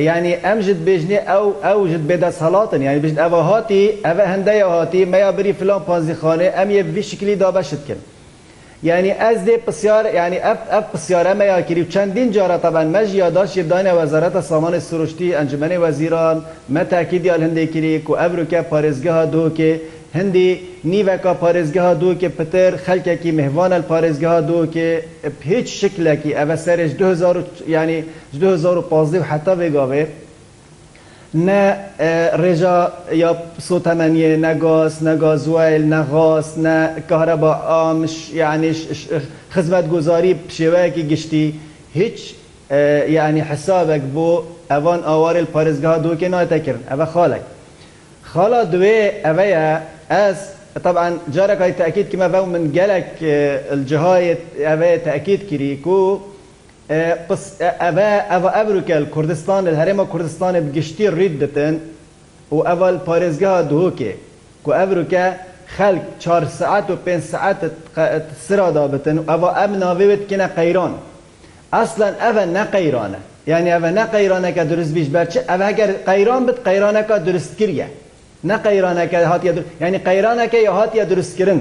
yanî 0.00 0.32
em 0.52 0.60
ji 0.62 0.74
bêjnê 0.86 1.18
ew 1.36 1.46
ew 1.72 1.88
ji 1.90 1.98
bêde 2.08 2.32
salatin 2.32 2.82
yani 2.82 3.02
bijin 3.02 3.16
ev 3.16 3.30
hatî 3.30 3.96
ev 4.04 4.16
hindeya 4.34 4.70
hatî 4.72 5.06
meya 5.06 5.38
birî 5.38 5.52
filan 5.52 5.82
panzîxanê 5.88 6.48
em 6.62 6.70
yê 6.70 6.94
vî 6.94 7.02
şiklî 7.04 7.40
dabeşitkin. 7.40 7.98
یعنی 8.82 9.10
ئەس 9.22 9.38
دێ 9.46 9.56
پرسیار 9.66 10.04
یعنی 10.20 10.38
ئەف 10.46 10.60
ئەف 10.72 10.84
پرسیارەمە 10.92 11.44
یاگیری 11.52 11.82
و 11.84 11.90
چەندین 11.94 12.28
جارە 12.36 12.58
تەبەن 12.64 12.88
مەژ 12.94 13.08
یاداشی 13.22 13.62
بدانە 13.68 13.92
وەزارەتە 13.98 14.40
سامانی 14.50 14.80
سروشتی 14.88 15.36
ئەنجمەی 15.36 15.76
وەزیران 15.84 16.36
مەتاکی 16.74 17.18
دیال 17.24 17.40
هەندێکیری 17.46 17.94
و 18.10 18.18
ئەبروکە 18.20 18.60
پارێزگەها 18.72 19.24
دۆکێ 19.34 19.72
هەندی 20.18 20.48
نیڤەکە 20.90 21.32
پارێزگەها 21.42 21.94
دۆکێ 22.02 22.28
پتر 22.38 22.72
خەلکێکی 22.86 23.30
مهوانە 23.40 23.78
پارێزگەها 23.90 24.40
دۆکێ 24.50 24.90
هیچ 25.50 25.66
شکلێکی 25.80 26.32
ئەvە 26.38 26.56
سەرش 26.64 26.90
2000 26.98 27.44
ینی 27.76 27.98
2015 28.40 29.22
حتا 29.32 29.54
بێگاوێ 29.60 30.04
نە 31.36 31.62
ڕێژە 32.42 32.78
یا 33.22 33.30
سۆتەمەنیە 33.68 34.30
نەگاز 34.46 34.94
نەگازوایل 35.08 35.82
نەغاز 35.94 36.48
نە 36.64 36.78
کارە 37.10 37.36
بە 37.42 37.52
ئامش 37.70 38.14
یعنیش 38.40 38.80
خزمەت 39.54 39.86
گوزاری 39.94 40.32
شێوەیەکی 40.58 41.02
گشتی 41.12 41.46
هیچ 41.98 42.18
یعنی 43.16 43.40
حسابێک 43.50 44.02
بۆ 44.14 44.30
ئەوان 44.72 45.00
ئاوارل 45.08 45.46
پارێزگا 45.54 45.92
دووکێ 46.04 46.28
ناتەکردن 46.34 46.84
ئەوە 46.90 47.06
خاڵێک 47.12 47.44
خاڵا 48.30 48.62
دوێ 48.72 48.98
ئەوەیە 49.26 49.66
ئەس 50.12 50.38
طبعا 50.86 51.08
جارك 51.34 51.60
هاي 51.62 51.72
تأكيد 51.72 52.06
كما 52.12 52.28
فهم 52.28 52.48
من 52.48 52.64
قالك 52.78 53.10
الجهاية 53.76 54.38
أبي 54.74 54.98
تأكيد 54.98 55.40
كريكو 55.50 56.00
ئەە 56.90 58.10
ئەبروکەل 58.56 59.04
کوردستان 59.14 59.60
لە 59.68 59.72
هەرێمە 59.80 60.04
کوردستانی 60.12 60.60
بگشتی 60.66 61.06
ڕید 61.18 61.34
دەتن 61.42 61.74
و 62.54 62.58
ئەول 62.68 62.96
پارێزگا 63.06 63.52
دووکێ 63.70 64.12
کو 64.64 64.70
ئەبروکە 64.78 65.24
خەلک 65.76 66.04
4 66.20 66.44
ساعت 66.58 66.86
و 66.90 66.96
5 66.96 67.20
ساعت 67.32 67.56
سرادا 68.48 68.84
بتن 68.92 69.18
و 69.18 69.24
ئەوە 69.32 69.50
ئەم 69.58 69.72
ناوێت 69.82 70.22
کە 70.30 70.36
قەیران 70.58 70.92
ئەسلەن 71.74 72.14
ئەە 72.22 72.44
نەقەیرانە 72.58 73.20
یعنی 73.46 73.70
ئەە 73.76 73.90
نەقەیرانەکە 73.98 74.64
دروست 74.72 74.92
بیش 74.96 75.08
بەرچ 75.14 75.32
ئەگەر 75.50 75.90
قەیران 76.08 76.42
بت 76.48 76.58
قەیرانەکە 76.66 77.16
دروست 77.28 77.52
کردە 77.60 77.86
نەقەیرانەکە 78.50 79.18
هااتە 79.30 79.46
ینی 79.84 79.98
قەیرانەکە 80.06 80.58
یا 80.66 80.72
هااتە 80.78 80.98
دروستکردن 81.10 81.60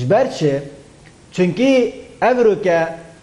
ژبەرچێ 0.00 0.52
چونکی 1.34 1.72
ئەوروکە 2.22 2.78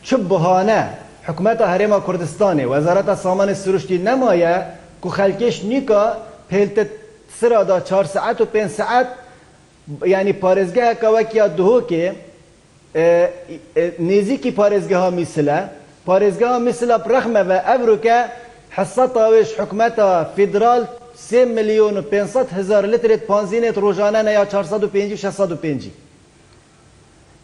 چ 0.07 0.09
بهانە 0.31 0.81
حکومەتە 1.27 1.65
هەرێمە 1.73 1.99
کوردستانی 2.07 2.65
وەزارەتە 2.71 3.15
سامانی 3.23 3.55
سروشتی 3.63 3.97
نەمایە 4.07 4.53
کو 5.01 5.09
خەلکش 5.17 5.55
نیکە 5.71 6.03
پێلتە 6.49 6.83
سرادا 7.39 7.77
4 7.81 8.03
ساعت 8.15 8.37
و 8.41 8.45
5 8.45 8.67
ساعت 8.79 9.07
ینی 10.15 10.33
پارێزگەهەکە 10.43 11.07
وەکیا 11.17 11.45
دوهۆکێ 11.57 12.05
نێزیکی 14.09 14.51
پارێزگەها 14.59 15.09
میسلە 15.17 15.59
پارێزگەها 16.07 16.59
میسلە 16.67 16.97
پرەخمەوە 17.05 17.59
ئەبروکە 17.67 18.17
حسەتاوێش 18.77 19.49
حکومەتە 19.59 20.07
فیدرال 20.35 20.81
3 21.15 21.45
میلیۆن 21.55 21.95
و 21.97 22.01
500 22.01 22.47
هزار 22.57 22.83
لترێت 22.93 23.21
پانزینێت 23.29 23.75
ڕۆژانە 23.83 24.31
یا 24.37 24.45
450 24.45 25.15
650. 25.17 25.91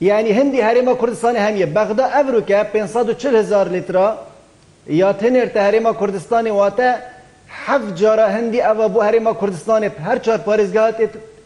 یعنی 0.02 0.30
هەندی 0.40 0.60
هەرێمە 0.68 0.94
کوردستانی 1.02 1.40
هەمیە 1.48 1.68
بەغدا 1.76 2.06
ئەڤروکە 2.16 2.60
540 2.74 3.36
هزار 3.42 3.68
لیترا 3.74 4.08
یا 5.02 5.10
تنێرتە 5.22 5.58
هەرێمە 5.68 5.92
کوردستانی 6.02 6.50
واتە 6.60 6.90
حەف 7.66 7.84
جارە 8.00 8.28
هەندی 8.36 8.62
ئەوە 8.68 8.88
بۆ 8.94 9.00
هەرێمە 9.08 9.34
کوردستانی 9.42 9.90
هەر 10.06 10.18
چار 10.26 10.38
پارێزگاهات 10.48 10.98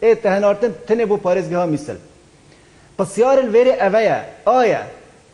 ئێتە 0.04 0.28
هەنارتن 0.36 0.72
تنێ 0.88 1.06
بۆ 1.10 1.16
پارێزگەها 1.26 1.68
میسل. 1.74 1.98
پسیارل 2.98 3.48
وێرێ 3.56 3.74
ئەوەیە 3.84 4.18
ئایا 4.50 4.82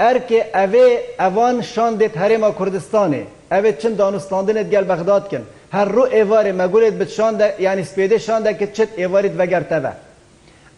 ئەرکێ 0.03 0.41
ئەوێ 0.57 0.87
ئەوان 1.21 1.55
شان 1.73 1.93
دێت 1.99 2.15
هەرێمە 2.23 2.49
کوردستانی 2.59 3.23
ئەوێ 3.53 3.71
چن 3.81 3.93
دانوستاندنت 4.01 4.67
گەل 4.73 4.85
بەغدادکن 4.91 5.43
هەر 5.75 5.87
ڕوو 5.95 6.07
ئێوارێ 6.15 6.53
مەگولێت 6.61 6.95
بشان 7.01 7.33
ینی 7.67 7.85
سپێدە 7.89 8.17
شاندەکە 8.25 8.67
چت 8.75 8.91
ئێوارت 9.01 9.33
بەگەرتەوە. 9.39 9.93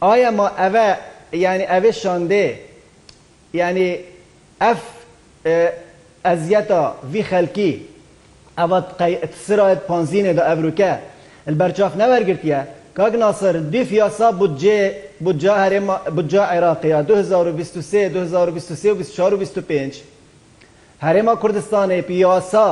ئایا 0.05 0.31
ما 0.39 0.47
ئەوە 0.61 0.87
ینی 1.33 1.65
ئەوێ 1.71 1.91
شۆندێ 2.01 2.45
ینی 3.53 3.89
ئەف 4.61 4.81
ئەزیەتە 6.27 6.83
وی 7.11 7.23
خەلکی 7.31 7.73
ئەوەت 8.59 8.85
سرایەت 9.45 9.81
پانزیینێ 9.89 10.33
دە 10.37 10.43
ئەڤروکە 10.49 10.93
بەرچاف 11.59 11.93
نەوەرگرتیە 12.01 12.61
کاک 12.97 13.13
ناسر 13.23 13.55
دی 13.73 13.81
فیاسا 13.89 14.27
بودجێ 14.41 14.79
بودجا 15.25 15.53
هەرێمە 15.63 15.95
بودجا 16.17 16.43
عێراقیە 16.53 16.99
2023 17.03 17.93
2023 18.11 18.93
2025 18.93 20.01
هەرێمە 21.05 21.33
کوردستانی 21.41 22.01
پیاسا 22.07 22.69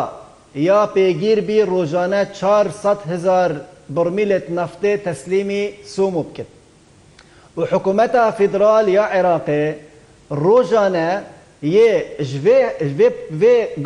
یا 0.56 0.82
پێگیر 0.96 1.40
بی 1.48 1.60
ڕۆژانە 1.72 2.22
400 2.34 3.00
هزار 3.12 3.52
برمیلت 3.96 4.46
نفتێ 4.60 4.94
تەسلیمی 5.06 5.74
سومو 5.96 6.24
بکرد 6.24 6.48
و 7.58 7.62
حکوومەتە 7.72 8.24
فیدرال 8.38 8.88
یا 8.98 9.06
عێراقێ 9.16 9.64
ڕۆژانە 10.44 11.10
یێ 11.76 11.94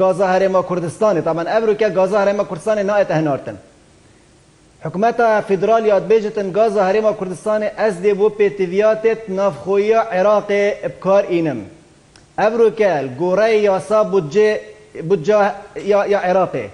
گازە 0.01 0.25
هەرێمە 0.33 0.61
کوردستانی 0.69 1.21
تامان 1.27 1.47
ئەمرکە 1.53 1.87
گازە 1.97 2.17
هەرێمە 2.21 2.43
کوردستانی 2.49 2.83
نایەتە 2.89 3.13
هەنارتن. 3.19 3.57
حکوومەتە 4.85 5.27
فیدرال 5.47 5.83
یادبێژتن 5.93 6.47
گازە 6.57 6.81
هەرێمە 6.87 7.11
کوردستانی 7.19 7.67
ئەس 7.81 7.95
دێ 8.03 8.13
بۆ 8.19 8.27
پێتیڤاتێت 8.39 9.21
نافخۆیە 9.37 10.01
عێراقێ 10.13 10.63
بکار 10.93 11.23
ئینم. 11.33 11.59
ئەمرکە 12.39 12.91
گۆڕی 13.21 13.55
یاسا 13.69 13.99
یا 16.13 16.19
عێراقێ. 16.27 16.65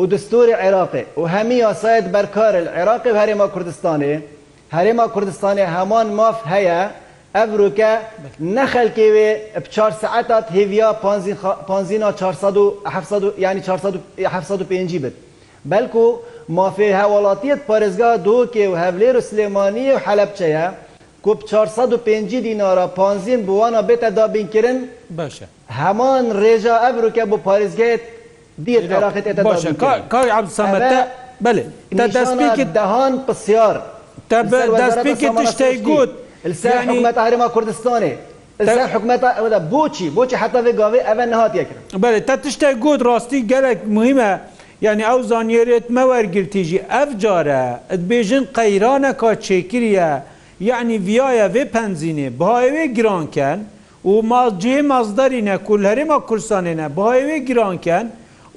و 0.00 0.02
دستوری 0.14 0.54
عێراقێ 0.62 1.02
و 1.20 1.22
هەمی 1.34 1.58
یاسایەت 1.66 2.06
بەرکارل 2.14 2.66
عێراقی 2.78 3.10
هەرێمە 3.18 3.46
کوردستانی، 3.54 4.14
هەرێما 4.76 5.06
کوردستانی 5.14 5.64
هەمان 5.76 6.06
ماف 6.18 6.38
هەیە 6.52 6.80
ئەڤروکە 7.36 7.92
نەخەلکێ 8.56 9.06
وێ 9.14 9.30
چهار 9.74 9.90
سعاتات 10.02 10.46
هێویا 10.56 10.90
پانزینا 11.68 12.10
ینی 13.46 13.62
5 14.70 14.96
بت 15.04 15.12
بەلکو 15.70 16.04
مافێ 16.58 16.90
هەوڵاتیت 17.00 17.60
پارێزگا 17.68 18.10
دۆکێ 18.28 18.64
و 18.70 18.74
هەولێر 18.84 19.14
و 19.16 19.20
سلێمانی 19.28 19.86
و 19.92 19.98
حەلەبچەیە 20.04 20.66
کو 21.24 21.32
5 21.96 22.42
دینارە 22.46 22.86
پانزین 22.98 23.40
بوانە 23.48 23.82
بێتە 23.88 24.10
دابینکردن 24.16 24.78
باشە 25.18 25.44
هەمان 25.80 26.24
ڕێژە 26.42 26.76
ئەڤروکە 26.84 27.24
بۆ 27.30 27.36
پارێزگێت 27.46 28.02
دیر 28.66 28.82
عراقێتە 28.98 29.42
باشە 29.46 29.72
کاری 30.12 30.30
عبد 30.38 30.50
سامەتە 30.58 31.00
بەێ 31.44 31.64
دەستپێکی 32.14 32.64
دەهان 32.76 33.12
پسیار. 33.26 33.76
دەستپێکی 34.30 35.28
تشتی 35.40 35.76
گوت 35.88 36.10
حکوومەت 36.44 37.16
هەرێما 37.24 37.48
کوردستانی. 37.54 38.12
حکوومەت 38.94 39.20
بۆچی 39.72 40.06
بۆچی 40.16 40.36
حتاێ 40.42 40.72
گاوێ 40.80 41.00
ئەمە 41.08 41.24
نهاتیەکرن. 41.32 41.80
بەێت 42.02 42.24
تا 42.28 42.34
تشتێک 42.44 42.76
گوت 42.84 43.00
ڕاستی 43.08 43.38
گەلێک 43.50 43.80
مهمە 43.96 44.32
یعنی 44.86 45.02
ئەو 45.10 45.20
زانانیێرێت 45.30 45.86
مەوەرگرتیژی 45.96 46.78
ئەف 46.92 47.10
جارە 47.22 47.62
ئەتبێژن 47.90 48.44
قەیرانە 48.56 49.12
کا 49.20 49.32
چێکریە 49.46 50.10
یعنی 50.70 50.96
ویایە 51.06 51.46
وێ 51.54 51.64
پەنزینێ 51.74 52.28
باوێ 52.40 52.84
گرانکەن 52.98 53.58
و 54.10 54.12
ماجێ 54.30 54.78
مازدەرینە 54.90 55.56
کول 55.66 55.80
هەرێما 55.90 56.18
کورسانێنە 56.28 56.86
باوێ 56.98 57.36
گرانکەن 57.48 58.06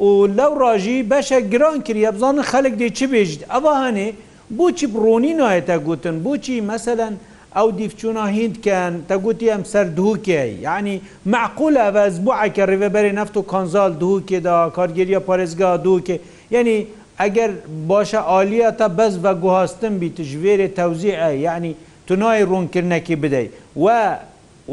و 0.08 0.10
لەو 0.38 0.52
ڕژی 0.62 1.00
بەشە 1.12 1.40
گران 1.52 1.78
کردی 1.88 2.12
بزانن 2.16 2.44
خەلک 2.52 2.74
دێ 2.82 2.90
چی 2.98 3.06
بێژیت 3.14 3.42
ئەوە 3.54 3.74
هەنێ 3.86 4.10
بۆچی 4.58 4.86
بڕۆنی 4.96 5.34
نایە 5.40 5.62
تا 5.70 5.76
گوتن 5.88 6.18
بۆچی 6.26 6.56
مەسەەن 6.72 7.14
ئەو 7.56 7.70
دیفچونا 7.80 8.26
هندکەن 8.38 8.94
تەگوتی 9.10 9.48
ئەم 9.54 9.64
سەر 9.72 9.86
دووکێ 9.98 10.42
یعنی 10.68 10.96
معقول 11.34 11.76
ئەڤز 11.84 12.16
بووعکە 12.26 12.64
ڕێبەری 12.72 13.12
نفت 13.20 13.36
و 13.38 13.42
کانزال 13.54 13.92
دووکێدا 14.02 14.56
کارگەریە 14.78 15.20
پارێزگا 15.28 15.70
دووکێ 15.86 16.18
یعنی 16.56 16.78
ئەگەر 17.22 17.52
باشە 17.90 18.22
عالیە 18.34 18.70
تا 18.80 18.88
بەس 18.98 19.14
بە 19.24 19.32
گوهاستن 19.44 19.94
بی 20.02 20.10
تژێرێ 20.18 20.68
تەوزیع 20.78 21.34
یعنی 21.48 21.72
تونای 22.08 22.44
ڕوونکردنەکی 22.52 23.16
بدەیت 23.24 23.52
و 23.84 23.88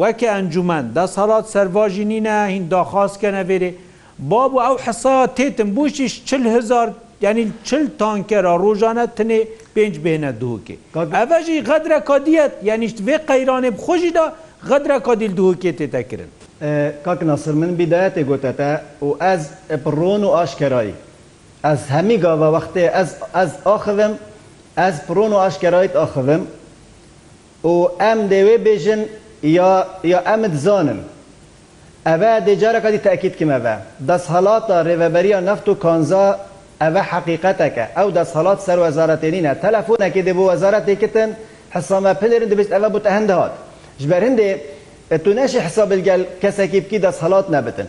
وەکە 0.00 0.28
ئەنجومەن 0.34 0.84
دا 0.96 1.04
سەڵات 1.16 1.46
سەرواژی 1.54 2.04
نینە 2.12 2.36
هینداخواستکە 2.54 3.30
نەبێرێ 3.38 3.70
باب 4.30 4.50
و 4.54 4.60
ئەو 4.66 4.76
حسا 4.84 5.16
تێتم 5.36 5.70
بوشیش 5.76 6.12
چهزار 6.28 6.88
یعنی 7.24 7.44
چل 7.68 7.84
تانکەرە 8.00 8.54
ڕۆژانە 8.64 9.04
تنێ 9.16 9.40
پێنج 9.74 9.96
بێنە 10.04 10.30
دووکێ 10.42 10.76
ئەڤژی 11.18 11.56
غەدرە 11.68 11.98
کادیەت 12.08 12.52
یانیشت 12.68 12.98
بێ 13.06 13.16
قەیرانێ 13.28 13.70
بخۆشی 13.78 14.12
دا 14.18 14.26
غەدرە 14.68 14.98
کادیل 15.06 15.32
دووکێ 15.38 15.70
تێتەکردن 15.78 16.30
کاک 17.04 17.20
ناسر 17.30 17.52
من 17.62 17.72
بدایەتێ 17.80 18.22
گوتەتە 18.30 18.70
و 19.06 19.10
ئەز 19.24 19.42
پڕۆن 19.84 20.22
و 20.26 20.30
ئاشکرایی 20.36 20.94
ئەس 21.66 21.82
هەمی 21.96 22.18
گاوە 22.24 22.48
وەختێ 22.54 22.84
ئەس 23.36 23.52
ئاخەم 23.68 24.12
ئەس 24.80 24.96
پڕۆن 25.06 25.30
و 25.34 25.38
ئاشکرایت 25.42 25.94
ئاخەم 26.00 26.42
و 27.70 27.74
ئەم 28.02 28.18
دەوێ 28.32 28.56
بێژن 28.66 29.02
یا 29.58 29.74
ئەمت 30.28 30.54
زانن. 30.64 31.00
ئەە 32.08 32.30
دێجارەکەی 32.46 32.98
تاکیت 33.06 33.34
کمەوە 33.40 33.74
دەسهڵاتە 34.08 34.76
ڕێوەبەریە 34.86 35.40
نەفت 35.48 35.66
و 35.68 35.74
کانزا 35.84 36.26
ئەوە 36.82 37.02
حقیقەتەکە 37.12 37.84
ئەو 37.96 38.08
دەسەڵات 38.18 38.58
سەر 38.66 38.78
وەزارەتێنینە 38.84 39.52
تەلەفۆنێکی 39.64 40.22
دەبوو 40.28 40.46
وەزارەتێکتن 40.50 41.30
حسامە 41.74 42.12
پلێن 42.20 42.44
دەبست 42.50 42.70
ئەوە 42.74 42.88
بتە 42.94 43.10
هەندەهات 43.16 43.54
ژبەر 44.02 44.22
هەندێ 44.28 44.48
تو 45.24 45.30
نەشی 45.38 45.60
حسابلگەل 45.66 46.22
کەسێکی 46.42 46.80
بکی 46.84 46.98
دەسەڵات 47.06 47.46
نەبتن 47.54 47.88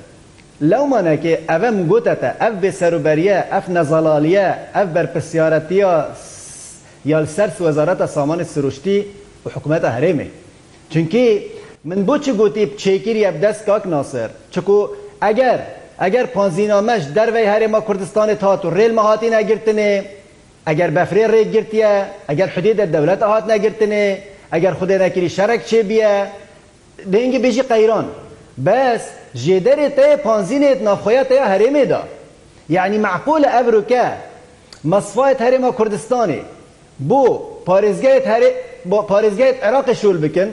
لەومانەکە 0.69 1.33
ئەوەم 1.49 1.77
گوتەتە 1.91 2.29
ئەف 2.41 2.53
بێ 2.61 2.71
سەروبەریە 2.79 3.37
ئەف 3.53 3.65
نەزەڵالیە 3.77 4.47
ئەف 4.75 4.87
بەرپسیارەتیە 4.95 5.91
یال 7.11 7.25
سەرس 7.35 7.55
وەزارەتە 7.65 8.05
سامانی 8.15 8.45
سروشتی 8.53 8.97
و 9.43 9.47
حکوومەتە 9.55 9.89
هەرێمێ 9.95 10.27
چونکی 10.91 11.25
من 11.89 12.01
بۆ 12.07 12.15
چی 12.23 12.31
گوتی 12.39 12.63
بچێکیری 12.71 13.21
ئەبدەست 13.27 13.61
کاک 13.69 13.83
ناسر 13.93 14.29
چکو 14.53 14.77
ئەگەر 15.25 15.59
ئەگەر 16.03 16.25
پۆنزینامەش 16.35 17.03
دەروی 17.17 17.45
هەرێمە 17.53 17.79
کوردستانی 17.87 18.35
تات 18.43 18.61
و 18.65 18.69
ڕێل 18.77 18.93
مەهاتی 18.97 19.29
نەگرتنێ 19.37 19.91
ئەگەر 20.67 20.89
بەفرێ 20.97 21.25
ڕێگرتیە 21.33 21.91
ئەگەر 22.29 22.49
خودێدە 22.55 22.85
دەولەت 22.95 23.21
هاات 23.29 23.45
نەگرتنێ 23.53 24.05
ئەگەر 24.53 24.73
خودێ 24.79 24.97
نەکردی 25.03 25.29
شەرک 25.37 25.61
چێ 25.69 25.79
بیە 25.89 26.13
دەنگی 27.13 27.39
بێژی 27.43 27.63
قەیران 27.71 28.07
بەس 28.65 29.03
جێدەرێ 29.43 29.87
تەیە 29.97 30.17
پۆنزینێت 30.25 30.79
ناخۆیە 30.87 31.23
تەیە 31.29 31.45
هەرێمێدا 31.53 32.01
یعنی 32.75 32.97
معقولە 33.07 33.49
ئەڤروکە 33.55 34.05
مەسفایت 34.91 35.39
هەرێمە 35.45 35.69
کوردستانی 35.79 36.41
بۆ 37.09 37.23
پارێزگایت 37.67 38.25
بۆ 38.89 38.97
پارێزگایت 39.11 39.57
عێراقی 39.65 39.95
شول 40.01 40.17
بکن 40.23 40.49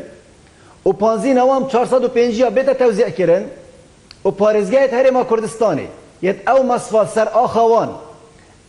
و 0.89 0.93
پانزینەوام 1.03 1.63
450 1.73 2.51
بێتە 2.57 2.75
تەوزیعکردن 2.81 3.45
و 4.29 4.31
پارێزگایت 4.41 4.93
هەرێمە 4.99 5.23
کوردستانی 5.31 5.89
یەت 6.27 6.39
ئەو 6.49 6.61
مەسفا 6.71 7.03
سەر 7.15 7.29
ئاخەوان 7.37 7.91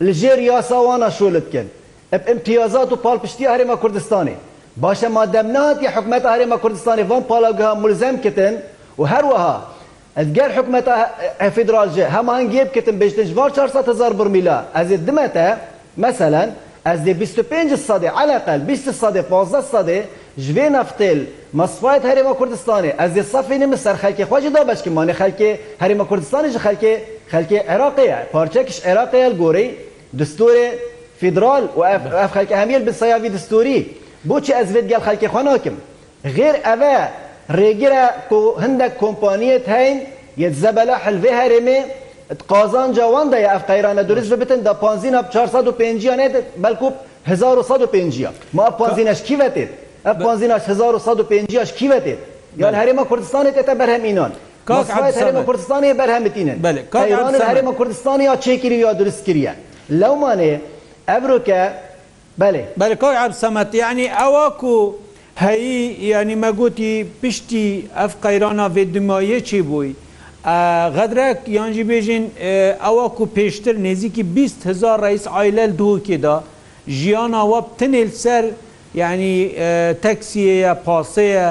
لژێر 0.06 0.38
یاساوانە 0.50 1.08
شۆلت 1.18 1.44
بکەن 1.48 1.66
ئەب 2.12 2.22
ئمتیازات 2.30 2.90
و 2.92 2.96
پاڵپشتی 3.04 3.46
هەرێمە 3.52 3.76
کوردستانی 3.82 4.36
باشە 4.82 5.08
مادەمناتی 5.18 5.86
حکومەت 5.94 6.24
هەرێمە 6.34 6.56
کوردستانی 6.64 7.02
ڤان 7.10 7.22
پاڵگەها 7.30 7.72
ملزەم 7.82 8.16
کتن 8.24 8.54
و 9.00 9.02
هەروەها 9.12 9.56
ئەگەر 10.20 10.50
حکومەت 10.56 10.86
فدراژێ 11.56 12.04
هەمانگیێ 12.16 12.62
بکتن 12.68 12.96
بشتن 13.02 13.26
ڤ 13.30 13.32
400هزار 13.56 14.12
برمیلا 14.18 14.58
ئەزێ 14.78 14.96
دمەتە 15.06 15.46
مثلەن 16.04 16.48
ئەزێ 16.88 17.12
25 17.14 17.74
سادێ 17.88 18.08
عەقل 18.18 18.60
20 18.66 19.00
سادێ 19.00 19.22
15 19.30 19.60
سادێ 19.72 20.00
جوێ 20.46 20.66
نفتل 20.78 21.18
مەسفایت 21.60 22.02
هەرێمە 22.10 22.32
کوردستانی 22.40 22.90
ئەز 23.00 23.14
سەفێنی 23.32 23.66
من 23.72 23.78
سەر 23.84 23.96
خەلکی 24.02 24.24
خۆشی 24.30 24.50
دا 24.56 24.62
بەشکمانی 24.70 25.14
خەلکێ 25.20 25.50
هەرێمە 25.82 26.04
کوردستانی 26.10 26.50
خەلکێ 26.66 26.94
خەلکێ 27.32 27.58
عێراقەیە 27.70 28.18
پارچەکیش 28.34 28.78
عێراقەیە 28.86 29.28
گۆرەی 29.42 29.68
دستورێ 30.20 30.66
فیدرال 31.20 31.64
و 31.78 31.80
ئەف 31.90 32.32
خەلکە 32.36 32.54
هەمیل 32.62 32.82
بسەیاوی 32.88 33.30
دستوری 33.36 33.78
بۆچی 34.28 34.52
ئەزێت 34.58 34.86
گەل 34.92 35.02
خەلکی 35.06 35.28
خواناکم 35.32 35.76
غێر 36.36 36.56
ئەوە 36.66 36.96
ڕێگرە 37.58 38.04
هەندێک 38.64 38.92
کۆمپانیت 39.02 39.64
هەین 39.74 39.96
یەت 40.42 40.54
زەبەلە 40.62 40.94
حلوێ 41.04 41.32
هەرێمێ 41.40 41.78
قازان 42.52 42.88
جوان 42.98 43.26
دەیە 43.32 43.48
ئەف 43.54 43.64
قەیرانە 43.70 44.02
درست 44.10 44.28
ببتن 44.32 44.60
دە 44.66 44.72
15 44.74 45.28
450 45.30 46.28
بەلکوب 46.62 46.94
1950 47.26 48.28
ما 48.52 48.70
15 48.70 49.14
شکی 49.14 49.36
وێتێت 49.36 49.68
ئەف 50.06 50.16
بازیناش 50.26 50.62
1950 50.62 51.72
کیوەێت 51.78 52.06
یان 52.62 52.74
هەرێمە 52.80 53.04
کوردستانی 53.10 53.50
تێتە 53.56 53.74
بەرهەمینان 53.80 54.32
هەرێمە 55.20 55.42
کوردستانی 55.48 55.90
بەرهەمتینن 56.00 56.56
ئێران 57.10 57.34
هەرێمە 57.50 57.72
کوردستانی 57.78 58.24
یا 58.30 58.36
چێکیری 58.44 58.78
یا 58.86 58.92
درستکرە 59.00 59.54
لەومانێ 60.00 60.52
ئەبرۆکە 61.10 61.62
بەێ 62.40 62.62
بەرکۆی 62.80 63.16
عبسەمەتی 63.26 63.78
ینی 63.88 64.06
ئەوەکو 64.20 64.76
هەیی 65.44 65.84
ینی 66.12 66.36
مەگوتی 66.42 66.92
پشتی 67.22 67.66
ئەف 68.00 68.12
قەیرانە 68.24 68.66
ێدمایە 68.84 69.38
چی 69.48 69.60
بووی؟ 69.68 69.92
غەدرەك 70.96 71.38
یانجی 71.56 71.84
بێژین 71.90 72.24
ئەوە 72.84 73.06
کو 73.16 73.24
پێشتر 73.36 73.76
نێزییکی 73.86 74.22
20 74.22 74.66
هزار 74.68 74.98
ڕیس 75.06 75.24
ئایلل 75.36 75.72
دووکێدا 75.80 76.36
ژیانەوە 77.00 77.60
تنێل 77.78 78.10
سەر 78.22 78.44
ینی 78.94 79.36
تەکسیەیە 80.04 80.72
پاسەیە 80.84 81.48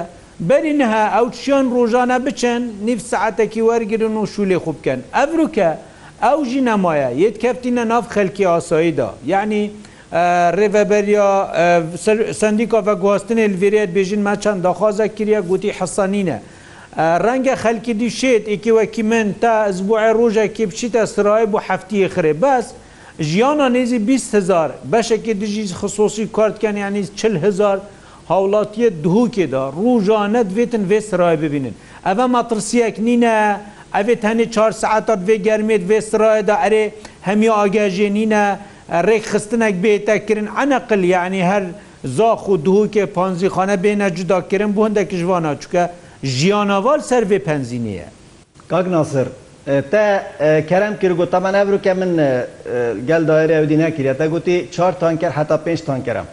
بەرینها 0.50 1.04
ئەو 1.16 1.28
چۆن 1.44 1.66
ڕۆژانە 1.76 2.18
بچن 2.26 2.62
نیف 2.88 3.00
سعاتێکی 3.12 3.62
وەرگن 3.70 4.02
و 4.20 4.26
شولێ 4.34 4.58
خوب 4.64 4.76
بکەن 4.82 5.00
ئەبروکە 5.18 5.70
ئەو 6.26 6.40
ژی 6.50 6.62
نەمایە 6.70 7.10
یەت 7.24 7.36
کەفتینە 7.44 7.84
ناف 7.92 8.06
خەلکی 8.16 8.46
ئاساییدا 8.52 9.10
یعنی 9.34 9.62
ڕێڤەبەریا 10.60 11.30
سندیکۆڤە 12.42 12.96
گواستنی 13.04 13.46
لڤێت 13.54 13.90
بێژین 13.98 14.22
مە 14.28 14.34
چەند 14.44 14.60
داخوازە 14.68 15.06
کریە 15.18 15.40
گوتی 15.50 15.72
حەسانینە. 15.78 16.38
ڕەنگە 17.26 17.56
خەلکی 17.64 17.94
دیشێت 18.02 18.44
ئیکی 18.52 18.72
وەکی 18.78 19.02
من 19.12 19.28
تا 19.42 19.54
ئەزبوع 19.68 20.02
ڕۆژێکی 20.20 20.66
بچیتە 20.70 21.02
سرای 21.14 21.46
بۆ 21.52 21.60
هەفتی 21.70 22.00
خرێ 22.14 22.34
بەست، 22.44 22.74
ژیانە 23.28 23.68
نێزی 23.76 24.00
20 24.00 24.36
هزار 24.36 24.72
بەشێکی 24.92 25.34
دژی 25.42 25.68
خصوصی 25.80 26.30
کارتکەن 26.38 26.76
یعنی 26.84 27.04
چل 27.20 27.36
هزار 27.46 27.78
هاوڵاتیە 28.30 28.90
دووکێدا 29.04 29.64
ڕوژانە 29.82 30.42
دوێتن 30.52 30.84
وێ 30.90 31.00
سرای 31.10 31.36
ببینن 31.44 31.74
ئەvە 32.08 32.26
مەترسیەک 32.36 32.96
نینە 33.08 33.36
ئەێ 33.96 34.16
هەنی 34.30 34.46
4 34.50 34.72
ساعتات 34.72 35.20
وێ 35.28 35.36
گەرمێت 35.48 35.82
وێ 35.90 36.00
سرایدا 36.12 36.56
ئەرێ 36.64 36.86
هەمی 37.28 37.50
ئاگەژێنینە 37.58 38.44
ڕێک 39.08 39.24
خستنێک 39.32 39.76
بێتەکردن 39.84 40.48
ئەنەقل 40.58 41.02
یعنی 41.16 41.42
هەر 41.52 41.64
زاخ 42.18 42.48
و 42.50 42.56
دووکێ 42.66 43.06
پانزی 43.16 43.50
خانە 43.56 43.76
بێنە 43.84 44.08
جوداکردن 44.18 44.72
بۆ 44.76 44.82
هەندێک 44.88 45.10
ژوانە 45.22 45.52
چکە 45.62 45.84
ژیانەوال 46.38 47.00
سەر 47.10 47.24
وێ 47.30 47.40
پەنزینیە. 47.48 48.08
کاک 48.72 48.86
ناسر 48.96 49.28
te 49.92 50.24
kerem 50.68 50.98
kir 50.98 51.12
gota 51.14 51.40
me 51.40 51.52
nevruke 51.52 51.94
min 51.94 52.16
gel 53.08 53.28
daire 53.28 53.54
evdî 53.54 53.80
nekiriye 53.80 54.14
te 54.14 54.28
gotî 54.28 54.68
çar 54.72 55.00
tanker 55.00 55.32
heta 55.32 55.56
pênc 55.66 55.86
tankeram. 55.86 56.26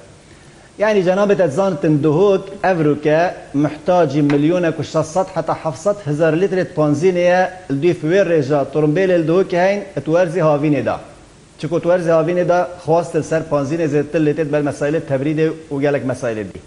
Yani 0.79 1.01
cenabê 1.05 1.37
te 1.37 1.49
zantin 1.49 2.03
duhok 2.03 2.45
evruke 2.65 3.35
muhtacî 3.55 4.23
milyonek 4.23 4.75
û 4.79 4.83
600 4.99 5.27
heta 5.37 5.55
700 5.65 6.07
hezar 6.07 6.33
litre 6.33 6.63
panzînê 6.63 7.19
ye 7.19 7.51
dî 7.83 7.91
wê 8.03 8.23
rêja 8.27 8.65
torumbêlê 8.75 9.29
duhoke 9.29 9.59
heyn 9.59 9.85
et 9.97 10.05
werzî 10.07 10.41
havînê 10.41 10.85
da. 10.87 11.01
Çiko 11.59 11.81
werzî 11.81 12.11
havînê 12.11 12.49
da 12.49 12.69
xwastil 12.83 13.23
ser 13.23 13.43
panzînê 13.51 13.87
zêtil 13.89 14.23
lêtê 14.27 14.53
ber 14.53 14.61
mesailê 14.61 15.01
tevridê 15.11 15.53
û 15.73 15.81
gelek 15.81 16.05
mesailê 16.05 16.45
bî. 16.45 16.59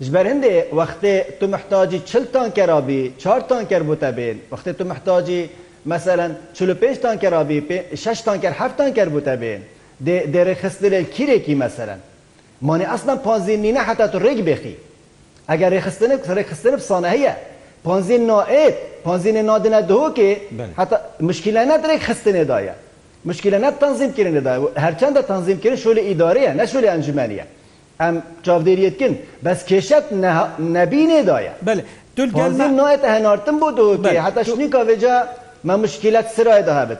Ji 0.00 0.14
ber 0.14 0.26
hindê 0.26 0.68
wextê 0.70 1.38
tu 1.40 1.48
muhtacî 1.48 2.06
çil 2.06 2.24
tankerabî, 2.32 3.12
çar 3.18 3.48
tanker 3.48 3.80
bû 3.82 3.96
te 3.98 4.06
bên, 4.16 4.36
wextê 4.52 4.72
tu 4.74 4.84
muhtacî 4.84 5.48
مثلەن 5.92 6.30
چلو 6.56 6.74
پێشتان 6.82 7.16
کەرابی 7.22 7.58
ششتان 8.04 8.36
کرد 8.42 8.54
هەفتان 8.62 8.90
کرد 8.96 9.10
بووتە 9.16 9.34
بێ 9.42 9.54
دێرە 10.34 10.54
خستلێ 10.62 11.00
کیرێکی 11.16 11.54
مەسەرەن 11.62 12.00
مانێ 12.66 12.86
ئەسنا 12.92 13.14
پازین 13.26 13.60
نینە 13.64 13.80
حتا 13.88 14.06
تو 14.12 14.18
ڕێک 14.24 14.40
بێخی 14.48 14.74
ئەگەر 15.50 15.70
ڕێخستنە 15.74 16.16
ڕێخستنە 16.38 16.76
بسانە 16.82 17.08
هەیە 17.16 17.32
پانزین 17.86 18.22
نائێت 18.30 18.76
پانزینە 19.06 19.42
نادنە 19.50 19.80
دۆکێ 19.92 20.30
حتا 20.78 20.96
مشکلە 21.28 21.62
نەت 21.70 21.82
ڕێک 21.88 22.02
خستنێ 22.08 22.44
دایە 22.52 22.74
مشکلە 23.30 23.58
نەت 23.64 23.74
تنظیم 23.84 24.12
کردن 24.18 24.36
دایە 24.46 24.68
هەرچەندە 24.84 25.20
تنظیم 25.32 25.58
کرد 25.64 25.76
شۆلە 25.84 26.02
ئیدارەیە 26.10 26.52
نەشۆلە 26.60 26.88
ئەنجمەنیە 26.92 27.46
ئەم 28.02 28.14
چاودێریتکن 28.46 29.12
بەس 29.44 29.60
کێشەت 29.70 30.06
نەبینێ 30.78 31.20
دایە 31.30 31.54
بله. 31.68 31.82
دولگەڵ 32.16 32.52
نایەتە 32.80 33.08
هەنارتم 33.14 33.56
بۆ 33.62 33.68
دۆکێ 33.80 34.18
حتا 34.26 34.42
شنی 34.48 34.68
کاێجا 34.74 35.16
ما 35.68 35.76
مشکلات 35.86 36.26
سرای 36.36 36.62
دەهابێت 36.68 36.98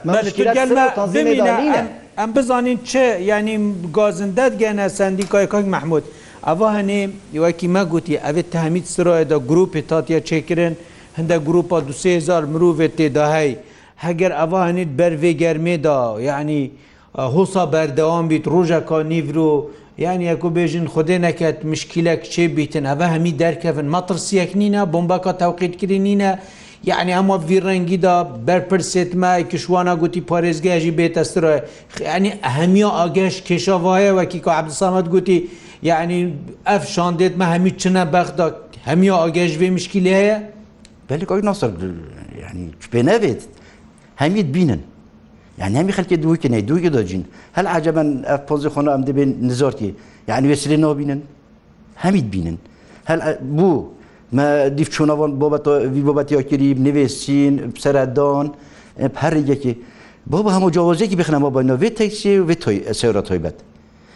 ئەم 2.21 2.31
بزانین 2.37 2.77
چه 2.89 3.03
ینی 3.31 3.55
گازندت 3.97 4.53
گەنە 4.61 4.85
سندیکای 4.99 5.47
کاک 5.53 5.65
مححمود 5.73 6.03
ئەوا 6.47 6.67
هەنێ 6.77 7.01
یوەکی 7.37 7.67
مەگوتی 7.75 8.15
ئەوێت 8.25 8.47
تەمیت 8.55 8.85
سرایدا 8.95 9.37
گروپی 9.49 9.81
تاتیە 9.91 10.19
چێکردن 10.29 10.73
هەندە 11.17 11.37
گروپا 11.47 11.77
دوهزار 11.89 12.43
مرۆڤێت 12.53 12.93
تێداهەی 12.99 13.53
هەگەر 14.05 14.31
ئەوا 14.39 14.59
هەنیت 14.67 14.91
بەرێ 14.99 15.31
گەرمێدا 15.41 15.99
یعنی 16.29 16.59
هوسا 17.35 17.63
بەردەوام 17.73 18.25
بیت 18.31 18.45
ڕۆژەکە 18.53 18.97
نیڤرۆ 19.11 19.51
یعنی 20.05 20.23
یەکو 20.31 20.49
بێژن 20.57 20.85
خودێ 20.93 21.17
نەکەت 21.25 21.57
مشکلە 21.71 22.13
کچێ 22.23 22.45
بیتن 22.57 22.83
ئەە 22.91 23.05
هەمی 23.13 23.33
دەرکەون 23.41 23.87
مەترسیەک 23.95 24.51
نینە 24.61 24.81
بمبەکە 24.93 25.31
تاوقیتکردی 25.41 25.99
نینە 26.07 26.31
یعنی 26.83 27.11
ئەمە 27.17 27.37
ڤیرڕەنگیدا 27.47 28.15
بەرپرسێتمای 28.47 29.41
کشوانە 29.51 29.93
گوتی 30.01 30.21
پارێزگەژی 30.31 30.93
بێتەسترە 30.99 31.53
ینی 32.01 32.31
هەمیا 32.57 32.89
ئاگەش 32.99 33.35
کێشەوایە 33.47 34.11
وەکی 34.17 34.39
کە 34.45 34.51
عبدسامەت 34.59 35.07
گوتی 35.13 35.37
یعنی 35.89 36.19
ئەف 36.69 36.83
شاندێتمە 36.95 37.45
هەمی 37.53 37.71
چنە 37.81 38.03
بەخدا 38.13 38.47
هەمیا 38.89 39.13
ئاگەش 39.23 39.51
بێ 39.59 39.67
مشکی 39.75 39.99
هەیە 40.21 40.37
بەلێکۆی 41.09 41.43
ناسەر 41.49 41.71
ینی 41.73 42.65
پێ 42.93 43.01
نەبێت 43.09 43.41
هەمیت 44.21 44.49
بینن. 44.57 44.81
يعني 45.61 45.75
هم 45.79 45.87
خلك 45.97 46.13
دوي 46.23 46.37
كنا 46.43 46.59
دوي 46.69 46.89
دوجين 46.95 47.23
هل 47.57 47.67
عجبا 47.77 48.03
بوزي 48.49 48.69
خونا 48.73 48.89
ام 48.95 49.03
دبن 49.09 49.29
نزورتي 49.49 49.89
يعني 50.29 50.45
وسلي 50.51 50.77
نوبينن 50.85 51.21
هم 52.03 52.13
يدبينن 52.21 52.57
هل 53.09 53.19
بو 53.57 53.69
دیفچوونەوەن 54.33 55.31
بۆبەتیۆکریم 56.07 56.77
نوێسین 56.87 57.53
سەردان 57.83 58.47
هەرێکی 59.23 59.73
بۆ 60.31 60.39
بە 60.45 60.49
هەموو 60.55 60.71
جیاوازێکی 60.75 61.17
بخنەوە 61.21 61.49
بە 61.55 61.61
نوێ 61.71 61.89
تەکسی 61.99 62.33
و 62.49 62.51
تۆی 62.63 62.79
سێرە 62.99 63.21
تۆیبەت. 63.27 63.57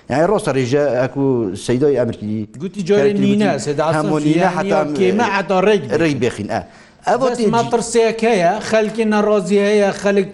یعنی 0.09 0.25
ڕۆستە 0.31 0.51
ڕێژە 0.57 0.83
ئەکو 1.01 1.23
سەیدۆی 1.65 1.95
ئەمریکی 1.97 2.49
گوتی 2.61 2.81
جۆرە 2.89 3.11
نینە 3.25 3.49
هەمونینە 3.97 4.49
حتامە 4.57 5.25
عداڕێک 5.39 5.83
ڕێی 6.01 6.15
بخین 6.23 6.47
ئە 6.53 6.61
ئەوە 7.07 7.27
ماترسەکەیە 7.55 8.51
خەلکی 8.69 9.03
نەڕۆزی 9.15 9.57
هەیە 9.67 9.89
خەلک 10.03 10.29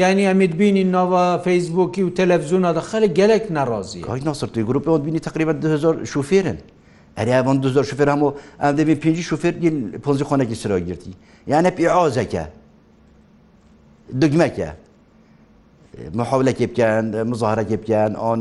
ینی 0.00 0.24
ئەمید 0.30 0.52
بینی 0.60 0.84
نەوە 0.96 1.22
فەیسبووکی 1.46 2.02
و 2.06 2.10
تەلەڤزیونە 2.18 2.70
دە 2.76 2.80
خەلک 2.90 3.10
گەلێک 3.20 3.44
نەڕۆزی 3.58 4.00
ناسرتی 4.28 4.62
گروپی 4.68 4.90
بینی 5.06 5.18
تقریبا 5.28 5.52
2000 5.52 6.04
شوفێرن 6.12 6.56
ئەریبان 7.18 7.56
دو 7.64 7.68
زۆر 7.74 7.84
شوفێر 7.90 8.08
هەموو 8.14 8.28
ئەم 8.62 8.72
دەبێ 8.78 8.94
پێنجی 9.02 9.22
شوفێر 9.30 9.54
پۆزی 10.04 10.24
خۆنێکی 10.28 10.54
سرۆ 10.62 10.78
گرتی 10.88 11.12
یانە 11.52 11.70
پیعازەکە 11.76 12.44
دگمەکە 14.20 14.68
مححولەکێ 16.18 16.66
بکەن 16.70 17.04
مزارەکێ 17.30 17.76
بکەن 17.82 18.12
ئۆن 18.22 18.40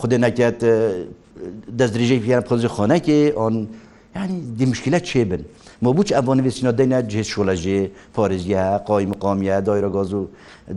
خودێ 0.00 0.16
نەکەێت 0.24 0.58
دەستدرژەی 1.78 2.20
پیان 2.24 2.42
پۆزی 2.48 2.68
خۆنەکێ 2.76 3.20
ئۆن 3.38 3.54
ینی 4.16 4.38
دیمشکلە 4.60 5.00
چێ 5.08 5.20
بن 5.30 5.42
مەبووچ 5.84 6.08
ئەبوونڤسیینە 6.16 6.72
دەینە 6.78 6.98
جێ 7.12 7.22
شوڵەژێ 7.32 7.80
پۆرزیە 8.14 8.64
قۆی 8.88 9.04
مقامیە 9.12 9.56
دایرە 9.68 9.90
گۆز 9.96 10.10
و 10.18 10.22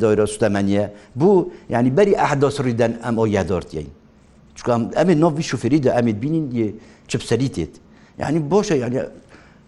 دایرە 0.02 0.26
سوتەمەنیە 0.34 0.84
بوو 1.20 1.38
ینی 1.74 1.92
بەری 1.98 2.14
ئەحدۆسڕیدەن 2.22 2.94
ئەم 3.04 3.16
ئەو 3.20 3.28
یادۆرتین 3.38 3.88
چکام 4.58 4.82
ئەمێ 4.98 5.14
نۆڤ 5.22 5.34
شوفێری 5.50 5.80
دە 5.86 5.92
ئەمێت 5.98 6.18
بینین 6.24 6.46
چپسەری 7.10 7.50
تێت 7.56 7.74
یعنی 8.22 8.40
بۆشە 8.52 8.76
یعنی 8.84 8.98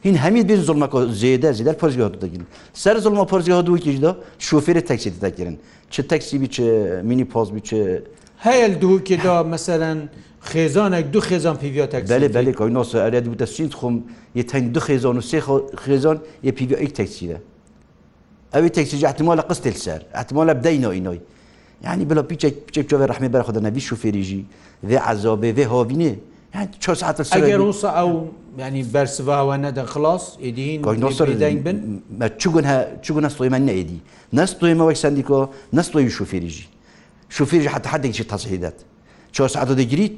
هین 0.06 0.15
هەمید 0.23 0.45
بین 0.50 0.62
زڵمەکە 0.69 1.00
زێدە 1.21 1.50
زیدە 1.58 1.73
پۆزیۆدەگرن 1.82 2.45
سەر 2.84 2.95
زڵمە 3.06 3.26
پۆزیۆ 3.32 3.62
دووکیشدا 3.67 4.12
شوفێرە 4.47 4.82
تەکسی 4.89 5.10
دەگرن 5.23 5.56
چ 5.93 5.95
تەکسی 6.12 6.38
بچ 6.43 6.56
مینی 7.10 7.23
پۆز 7.34 7.47
بچ 7.56 7.69
هەیە 8.45 8.67
دووکیدا 8.82 9.36
مەسەرەن 9.52 10.00
خێزانێک 10.50 11.06
دو 11.13 11.19
خێزان 11.28 11.56
پیڤۆتەک 11.62 12.02
بەێ 12.12 12.28
بەێ 12.36 12.54
کۆینۆسە 12.60 12.97
ئەرێ 13.06 13.19
بوو 13.26 13.36
دەسیین 13.41 13.69
خۆم 13.80 13.95
یە 14.39 14.43
تەنگ 14.52 14.65
دو 14.76 14.80
خێزان 14.88 15.15
و 15.19 15.21
سێ 15.30 15.39
خێزان 15.84 16.17
یە 16.47 16.52
پیڤۆیک 16.58 16.91
تەکسیدە 17.00 17.38
ئەوی 18.54 18.69
تەکسیج 18.78 19.02
احتمالە 19.10 19.43
قستێل 19.50 19.78
سەر 19.86 20.02
احتمالە 20.19 20.54
بدەینەوە 20.60 20.93
ئینۆی 20.97 21.19
یعنی 21.86 22.04
بڵە 22.10 22.23
پیچێک 22.30 22.54
پیچێک 22.67 22.86
چۆێ 22.89 23.06
ڕحمێ 23.12 23.30
بەرخۆدە 23.34 23.62
نەبی 23.67 23.82
شوفێریژی 23.89 24.43
وێ 24.89 24.97
عزۆبێ 25.10 25.50
وێ 25.58 25.65
هۆبینێ 25.73 26.13
چۆ 26.65 26.93
ساعتە 27.02 27.24
سەگەر 27.32 27.58
ڕوسە 27.65 27.89
ئەو 27.98 28.10
ینی 28.60 28.84
بەرسڤوە 28.93 29.56
نەدە 29.63 29.84
خلاص 29.93 30.24
ئێدین 30.43 30.80
چگونە 33.06 33.30
سڵیمە 33.36 33.60
نەیدی 33.70 34.00
نەستۆیمەوەی 34.39 34.96
سندیکۆ 35.04 35.39
نەستۆی 35.78 36.10
شوفێریژی 36.17 36.65
شوفێژی 37.36 37.67
حتا 37.76 37.88
حدێکی 37.93 38.24
تەسیدات 38.34 38.78
چۆ 39.36 39.48
ساعت 39.54 39.70
دەگریت 39.82 40.13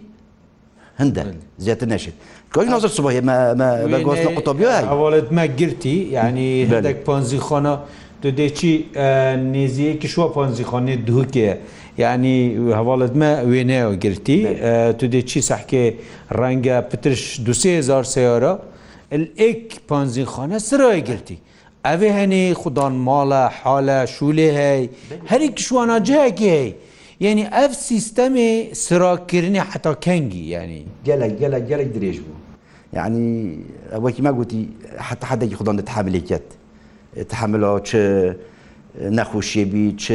هەندە 1.01 1.21
زیاتر 1.63 1.87
نەشێت 1.93 2.15
کۆی 2.53 2.65
نظر 2.75 2.89
سوبە 2.97 3.09
بەگۆستە 3.93 4.29
قوتۆبیای 4.37 4.85
ئەوڵێتمە 4.91 5.45
گرتی 5.59 5.97
ینی 6.15 6.51
هەندێک 6.69 6.97
پۆنزی 7.07 7.39
خۆنە 7.47 7.73
دودێکی 8.23 8.73
نێزیەکی 9.53 10.07
شووە 10.13 10.27
پۆنزی 10.35 10.65
خۆنێ 10.71 10.95
دووکێ 11.07 11.49
ینی 12.03 12.35
هەواڵتمە 12.79 13.31
وێنەوە 13.51 13.93
گرتی 14.03 14.41
تو 14.97 15.05
دێکی 15.13 15.41
سەحکێ 15.49 15.85
ڕەنگە 16.39 16.77
پترش 16.89 17.23
دوهزار 17.45 18.03
سێۆرە 18.13 18.53
ئێک 19.41 19.63
پانزیخانە 19.89 20.59
سرۆی 20.67 20.99
گرتی. 21.09 21.37
ئەێ 21.87 22.09
هەنێ 22.19 22.43
خوددان 22.61 22.93
ماڵە 23.07 23.43
حالە 23.59 23.97
شولێ 24.15 24.49
هەی 24.61 24.83
هەرێک 25.31 25.55
شوانەجەیەکی 25.67 26.49
هەی. 26.57 26.69
یعنی 27.25 27.43
ئەف 27.57 27.71
سیستەمی 27.89 28.51
سراکردنی 28.85 29.61
حتا 29.71 29.93
کەنگی 30.05 30.43
ینی 30.53 30.81
گەلک 31.07 31.33
گەلک 31.41 31.63
گەلک 31.71 31.89
درێژ 31.95 32.17
بوو 32.25 32.37
یعنی 32.97 33.27
ئەوەکی 33.93 34.21
مەگوتی 34.27 34.61
حتا 35.07 35.25
حدەکی 35.31 35.55
خوددان 35.59 35.75
دەتحملێکێت 35.81 36.47
تحملەوە 37.31 37.79
چ 37.87 37.91
نەخوشیێبی 39.17 39.85
چ 40.03 40.05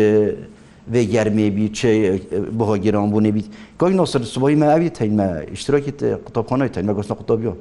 ve 0.89 1.05
germeyebi, 1.05 1.73
çe, 1.75 2.21
boha 2.53 2.77
giran 2.77 3.13
bu 3.13 3.25
nebit. 3.25 3.45
Koy 3.79 3.97
nasıl 3.97 4.25
subayı 4.25 4.59
mevi 4.59 4.91
teyme, 4.91 5.47
iştirak 5.53 5.89
et 5.89 6.03
kutaphanayı 6.25 6.73
teyme, 6.73 6.93
gosna 6.93 7.17
kutabiyo. 7.17 7.55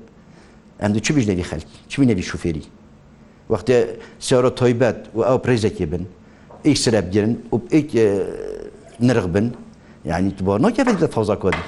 Hem 0.77 0.95
de 0.95 0.99
çi 0.99 1.15
bir 1.15 1.27
nevi 1.27 1.43
halk, 1.43 1.63
çi 1.89 2.01
bir 2.01 2.07
nevi 2.07 2.23
şoferi. 2.23 2.61
Vakti 3.49 3.87
siyara 4.19 4.55
toybet 4.55 4.95
ve 5.15 5.25
av 5.25 5.39
prezeki 5.41 5.91
bin, 5.91 6.07
ilk 6.63 6.77
sirep 6.77 7.13
girin, 7.13 7.45
ve 7.53 7.57
ilk 7.77 7.93
nırg 8.99 9.35
bin. 9.35 9.53
Yani 10.05 10.35
tuba 10.35 10.61
nakefet 10.61 11.01
de 11.01 11.07
fazla 11.07 11.39
kadir. 11.39 11.59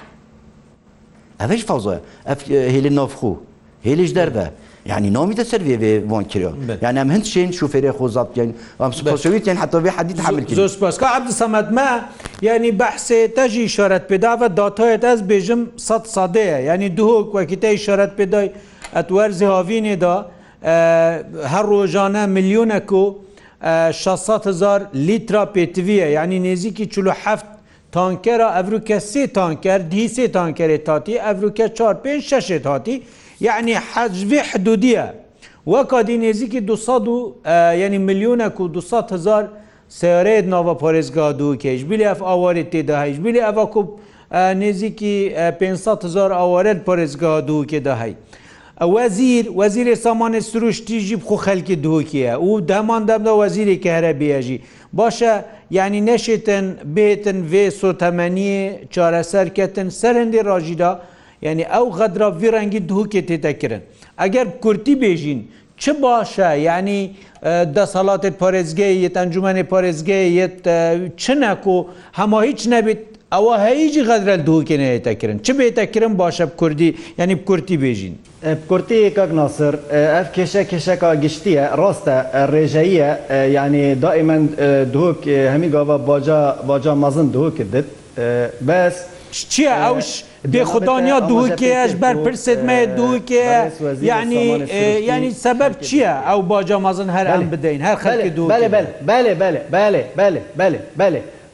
Eveş 1.39 1.63
fazla, 1.65 2.01
ev 2.25 2.35
heli 2.47 2.95
nafhu, 2.95 3.43
heliş 3.83 4.15
derve. 4.15 4.51
يعني 4.85 5.09
نومي 5.09 5.33
تسرفي 5.33 5.77
في 5.77 5.99
بون 5.99 6.23
كريو 6.23 6.51
يعني 6.81 7.01
ام 7.01 7.11
هند 7.11 7.23
شين 7.25 7.51
شو 7.51 7.67
فريق 7.67 8.01
وزبط 8.01 8.37
يعني 8.37 8.53
ام 8.81 8.91
سبوسويت 8.91 9.47
يعني 9.47 9.59
حتى 9.59 9.81
في 9.81 9.91
حديد 9.91 10.19
حمل 10.21 10.43
كريو 10.43 10.55
زوز 10.57 10.75
باس 10.75 11.03
عبد 11.03 11.27
الصمد 11.27 11.71
ما 11.71 12.01
يعني 12.43 12.71
بحث 12.71 13.13
تجي 13.37 13.65
اشارات 13.65 14.13
بدافة 14.13 14.47
داتايت 14.47 15.05
از 15.05 15.21
بيجم 15.21 15.67
صد 15.77 16.05
صده 16.05 16.39
يعني 16.41 16.87
دهوك 16.89 17.35
وكتا 17.35 17.73
اشارات 17.73 18.11
بداي 18.21 18.51
اتورزي 18.93 19.45
هافيني 19.45 19.95
دا 19.95 20.25
هر 21.53 21.65
روزانه 21.65 22.25
میلیونکو 22.25 23.03
600 23.91 24.41
هزار 24.47 24.87
لیتر 24.93 25.45
پتویه 25.45 26.07
یعنی 26.15 26.39
نزیکی 26.39 26.85
47 26.87 27.43
تانکر 27.91 28.41
افروکه 28.41 28.99
3 28.99 29.25
تانکر 29.27 29.77
دی 29.77 30.07
3 30.07 30.25
تانکر 30.27 30.75
تاتی 30.75 31.19
افروکه 31.21 31.67
4 31.77 31.97
5 32.05 32.23
6 32.39 32.47
تاتی 32.61 33.01
یعنی 33.41 33.73
حەجبێ 33.93 34.41
حدودیە 34.51 35.05
وەکە 35.73 35.99
دی 36.07 36.15
نێزیکی 36.23 36.59
200 36.61 37.83
ینی 37.83 37.99
میلیونە 38.07 38.47
و 38.63 38.67
200 38.67 39.11
هزار 39.15 39.43
سێرێت 39.99 40.45
ناوە 40.53 40.73
پارێزگا 40.81 41.31
دوو 41.39 41.55
کێش 41.63 41.81
بیلی 41.89 42.05
ئەف 42.13 42.21
ئاوارێت 42.29 42.69
تێدا 42.73 42.95
هەیش 43.03 43.17
بیلی 43.25 43.41
ئەە 43.47 43.65
کوب 43.73 43.87
نێزیکی 44.61 45.15
500 45.59 46.05
هزار 46.05 46.31
ئاوارێت 46.31 46.79
پارێزگا 46.85 47.41
دوو 47.47 47.65
کێدا 47.71 47.95
هەی. 48.03 48.15
وەزیر 48.95 49.45
وەزیری 49.59 49.95
سامانە 50.05 50.39
سروشتی 50.49 50.97
ژیب 51.07 51.21
خو 51.27 51.35
خەلکی 51.45 51.75
دووکیە 51.85 52.33
و 52.47 52.51
دەمان 52.71 53.03
دەبدا 53.09 53.33
وەزیری 53.41 53.77
کە 53.83 53.89
هەرە 53.95 54.13
بێژی 54.21 54.57
باشە 54.99 55.33
یعنی 55.77 55.99
نەشێتن 56.09 56.65
بێتن 56.95 57.37
vê 57.51 57.63
سۆتەمەنیە 57.81 58.61
چارەسەرکەتن 58.93 59.87
سەرندی 59.99 60.41
ڕژیدا 60.49 60.91
یعنی 61.41 61.63
ئەو 61.73 61.85
غەدرا 61.99 62.27
ڤڕەنگی 62.41 62.79
دووکێ 62.89 63.21
تێتەکردن 63.29 63.81
ئەگەر 64.21 64.47
کورتی 64.63 64.95
بێژین 65.03 65.39
چه 65.81 65.91
باشە 66.03 66.49
یعنی 66.69 66.99
دەسەڵاتێت 67.77 68.35
پارێزگەی 68.41 68.93
یەت 69.05 69.15
ئەنجومێ 69.19 69.63
پارێزگەی 69.73 70.25
یەت 70.41 70.57
چ 71.21 71.25
نەک 71.41 71.63
و 71.73 71.77
هەما 72.19 72.39
هیچ 72.49 72.61
نەبێت 72.73 73.01
ئەوە 73.33 73.55
هەیجی 73.67 74.03
غەدرە 74.09 74.35
دووکێنێتەکردن 74.47 75.37
چ 75.45 75.47
بێتەکردن 75.59 76.13
باشە 76.21 76.45
کوردی 76.61 76.89
ینی 77.21 77.35
کورتی 77.47 77.77
بێژین 77.83 78.15
کورتی 78.69 78.97
کاک 79.17 79.31
ناسر 79.39 79.73
ئەف 80.15 80.27
کێشە 80.35 80.61
کێشەکە 80.71 81.09
گشتیە 81.23 81.65
ڕاستە 81.79 82.15
ڕێژەیە 82.53 83.09
ینی 83.57 83.85
دائیمەن 84.03 84.43
دوک 84.95 85.19
هەمی 85.53 85.69
گاوە 85.75 85.95
باجا 86.67 86.93
مەزن 87.03 87.27
دووکردت 87.35 87.87
بەس 88.67 88.95
چییە 89.51 89.73
ئەوش 89.83 90.07
بێخدانیا 90.53 91.19
دووکێش 91.29 91.91
بەرپرسێتمەیە 92.01 92.87
دووکێ 92.97 93.47
ینی 94.09 94.45
ینی 95.09 95.31
سەبەب 95.45 95.73
چییە 95.85 96.13
ئەو 96.27 96.39
باجا 96.51 96.77
مازن 96.85 97.09
هەر 97.17 97.27
ئەم 97.33 97.45
بدەین 97.53 97.81
هەر 97.87 97.97
خەلکی 98.03 98.29
دوو 98.35 98.47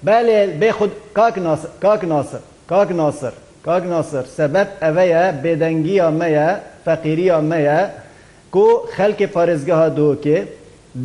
بەێ 0.08 0.40
بێخود 0.62 0.92
کاک 1.20 1.36
ناسر 1.46 1.72
کاک 2.72 2.90
ناسر 3.02 3.34
کاک 3.68 3.84
ناسر 3.94 4.24
سەبەب 4.38 4.70
ئەوەیە 4.84 5.24
بێدەنگیە 5.44 6.08
مەیە 6.22 6.48
فەقیریە 6.86 7.40
مەیە 7.52 7.80
کو 8.54 8.66
خەلکی 8.98 9.28
پارێزگەها 9.36 9.88
دووکێ 9.98 10.38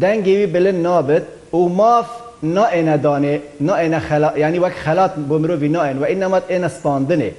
دەنگیوی 0.02 0.46
بلن 0.54 0.78
نابێت 0.86 1.26
و 1.58 1.60
ماف 1.78 2.08
نائێنە 2.44 2.96
دانێ 3.04 3.34
نائێنە 3.66 4.00
ینی 4.42 4.58
وەک 4.64 4.74
خەلات 4.84 5.12
بۆ 5.28 5.36
مرۆڤ 5.42 5.60
نائێن 5.76 5.98
و 6.02 6.04
ئینەمەت 6.10 6.44
ئێنە 6.52 6.68
سپاندنێ 6.76 7.30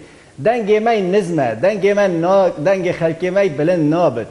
دەنگێ 0.46 0.80
مەی 0.88 1.00
نزمە 1.14 1.50
دەنگێ 1.64 1.94
من 2.00 2.12
دەنگێ 2.66 2.94
خەلکێ 3.00 3.30
مەی 3.38 3.50
بلند 3.60 3.84
نابێت 3.94 4.30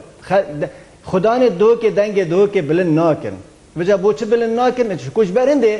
خدانێ 1.11 1.49
دۆکێ 1.61 1.89
دەنگێ 1.99 2.25
دۆکێ 2.35 2.61
بلند 2.69 2.91
ناکن 2.99 3.35
بجا 3.79 3.95
بۆچ 4.03 4.19
بلند 4.33 4.53
ناکن 4.59 4.85
کوش 5.15 5.29
بەرندێ 5.37 5.73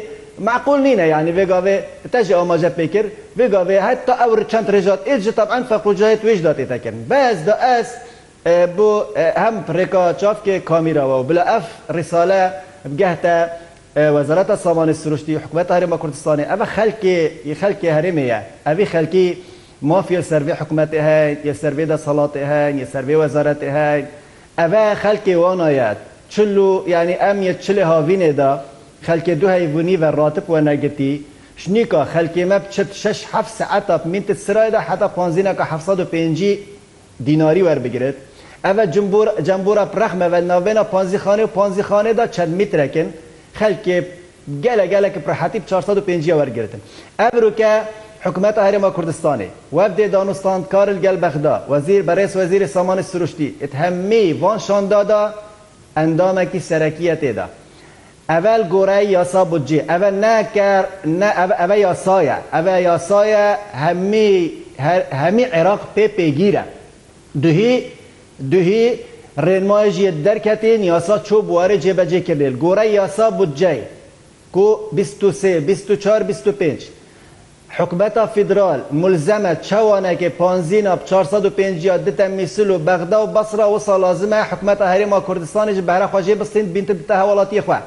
معقول 0.48 0.80
نینە 0.86 1.06
ینی 1.16 1.32
بێگاوێ 1.38 1.78
تەژێ 2.14 2.34
ئاماژە 2.40 2.70
پێکرد 2.78 3.10
بێگاوێ 3.38 3.78
هەتا 3.88 4.14
ئەور 4.22 4.40
چەند 4.52 4.68
ڕێژات 4.74 5.02
ئێجی 5.10 5.32
تەعاان 5.38 5.64
فەقوجایت 5.70 6.22
وێژ 6.28 6.40
داتێتەکردن 6.48 7.02
بەس 7.12 7.38
دا 7.48 7.56
ئەس 7.66 7.90
بۆ 8.78 8.92
هەم 9.44 9.56
پرێکا 9.68 10.04
چافکێ 10.22 10.56
کامیرەوە 10.70 11.16
و 11.22 11.26
بلە 11.30 11.44
ئەف 11.52 11.66
ڕیسالە 11.96 12.44
بگەهتە 12.96 13.38
وەزارەتە 13.98 14.56
سامانی 14.64 14.94
سروشتی 14.94 15.36
حکوومەت 15.42 15.68
هەرێمە 15.74 15.98
کوردستانی 16.04 16.44
ئەمە 16.52 16.66
خەلکی 16.76 17.18
خەلکی 17.62 17.90
هەرێمەیە 17.98 18.40
ئەوی 18.68 18.86
خەلکی 18.94 19.26
مافیا 19.90 20.22
سەروێ 20.32 20.54
حکوومەتی 20.60 21.00
هەین 21.08 21.36
یە 21.50 21.54
سەروێ 21.62 21.86
دەسەڵاتی 21.92 22.44
هەین 22.52 22.76
یە 22.82 22.88
سەروێ 22.94 23.16
وەزارەتی 23.24 23.70
هەین 23.78 24.06
ئەوە 24.60 24.84
خەلکی 25.04 25.34
وانایەت 25.44 25.98
چلو 26.34 26.70
یعنی 26.94 27.16
ئەم 27.24 27.38
یە 27.48 27.54
چلێ 27.64 27.84
هاوینێدا 27.92 28.52
خەلکی 29.08 29.36
دو 29.42 29.48
هەیبوونی 29.56 29.98
بە 30.02 30.10
ڕاتب 30.20 30.46
وە 30.54 30.60
نەگەتی 30.70 31.12
شنیکە 31.62 32.02
خەلکی 32.14 32.44
مە 32.50 32.58
بچت 32.64 32.90
6 32.94 33.26
سعتە 33.60 33.96
منت 34.12 34.30
سرایدا 34.34 34.80
حتا 34.88 35.08
پانزینەکە 35.18 35.64
1950 35.66 36.58
دیناری 37.28 37.62
وەربگرێت 37.68 38.16
ئەوە 38.66 38.84
جمبور 38.96 39.28
جمبورە 39.48 39.86
پرەخمەوە 39.94 40.40
ناوێنە 40.52 40.84
پانزیخانێ 40.94 41.44
و 41.44 41.54
پانزیخانێدا 41.58 42.26
چەند 42.36 42.54
میترەکن 42.60 43.08
خەلکێ 43.60 43.98
گەلە 44.66 44.86
گەلێکە 44.94 45.20
پرحەتی 45.26 45.60
450 45.70 46.36
وەرگتن 46.40 46.82
ئەمرکە 47.22 47.72
حکوومەت 48.26 48.58
هەرێمە 48.66 48.92
کوردستانی 48.96 49.50
وەبدێ 49.78 50.06
دانوستانکارل 50.16 50.98
گەل 51.06 51.18
بەخدا 51.24 51.56
وەزیر 51.72 52.02
بەرێز 52.08 52.32
وەزیری 52.40 52.68
سامانی 52.76 53.02
سروشتی 53.12 53.48
ئت 53.64 53.74
هەممی 53.82 54.28
وان 54.42 54.58
شاندادا 54.68 55.22
ئەندامێکی 55.98 56.60
سەرەکیە 56.70 57.16
تێدا. 57.22 57.48
ئەل 58.46 58.62
گۆڕایی 58.74 59.12
یاسا 59.18 59.42
بودجێ 59.52 59.80
ئەە 59.90 60.10
ناکرد 60.24 60.90
ئەە 61.62 61.78
یاسایە 61.88 62.38
ئەە 62.54 62.76
یاسایە 62.90 63.46
هەمی 65.24 65.46
عێراق 65.56 65.82
پێ 65.96 66.06
پێگیرە 66.18 66.64
دوهی 67.44 67.74
دوهی 68.52 68.86
ڕێنمایژیە 69.46 70.12
دەرکەتێن 70.26 70.82
یاسا 70.92 71.18
چۆ 71.28 71.38
بوارە 71.48 71.78
جێبەجێ 71.84 72.20
کردێت 72.28 72.56
گۆڕی 72.64 72.90
یاسا 73.00 73.28
بودجەی 73.38 73.80
کو 74.56 74.66
24 74.94 76.84
حکومەتە 77.78 78.24
فیدرال 78.34 78.82
ملزەمە 79.02 79.54
چاوانێکی 79.68 80.30
پانزیینە 80.40 80.94
450 81.06 82.00
دتە 82.08 82.28
میسل 82.38 82.70
و 82.72 82.80
بەغدا 82.86 83.20
و 83.24 83.28
بەسرا 83.36 83.66
و 83.76 83.80
سالازمە 83.80 84.40
حکومەتە 84.50 84.86
هەرێما 84.94 85.20
کوردستانیش 85.28 85.78
بەرەخواژێ 85.88 86.36
بستین 86.42 86.66
بینتە 86.74 86.94
بتە 87.00 87.16
هەوڵاتی 87.22 87.60
خوا. 87.66 87.80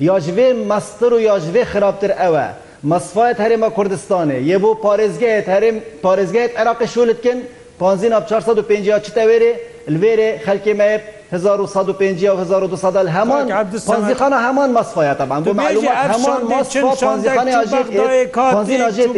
یاژێ 0.00 0.48
مەستر 0.70 1.12
و 1.14 1.18
یاژێ 1.28 1.62
خراپتر 1.72 2.10
ئەوە. 2.22 2.46
مەسفایت 2.90 3.38
هەرێمە 3.44 3.68
کوردستانی 3.76 4.38
یەبوو 4.52 4.74
پارێزگایت 4.84 5.46
هەرێم 5.54 5.76
پارێزگایت 6.04 6.52
عراقی 6.60 6.86
شولتکن 6.94 7.38
پانزین 7.78 8.12
آب 8.12 8.26
450 8.26 9.00
چی 9.00 9.12
تویره 9.12 9.60
الویره 9.88 10.40
خلکی 10.46 10.72
میر 10.72 11.00
1150 11.32 12.36
و 12.36 12.40
1200 12.40 12.84
همان 12.84 13.46
پانزیخان 13.86 14.32
همان 14.32 14.72
مصفایه 14.72 15.14
طبعا 15.14 15.40
بو 15.40 15.52
معلومات 15.52 15.90
همان 15.94 16.42
مصفا 16.60 16.88
پانزیخان 16.88 17.48
اجیت 17.48 18.30
پانزین 18.32 18.82
اجیت 18.82 19.08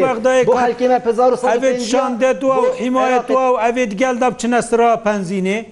بو 0.46 0.52
خلکی 0.52 0.88
میر 0.88 0.98
1150 1.08 1.54
اوید 1.56 1.78
شانده 1.78 2.32
دو 2.32 2.48
و 2.48 2.84
حمایت 2.84 3.26
دو 3.26 3.34
و 3.34 3.38
اوید 3.38 3.94
گل 3.94 4.16
دب 4.18 4.36
چنسرا 4.36 4.96
پانزینه 4.96 5.66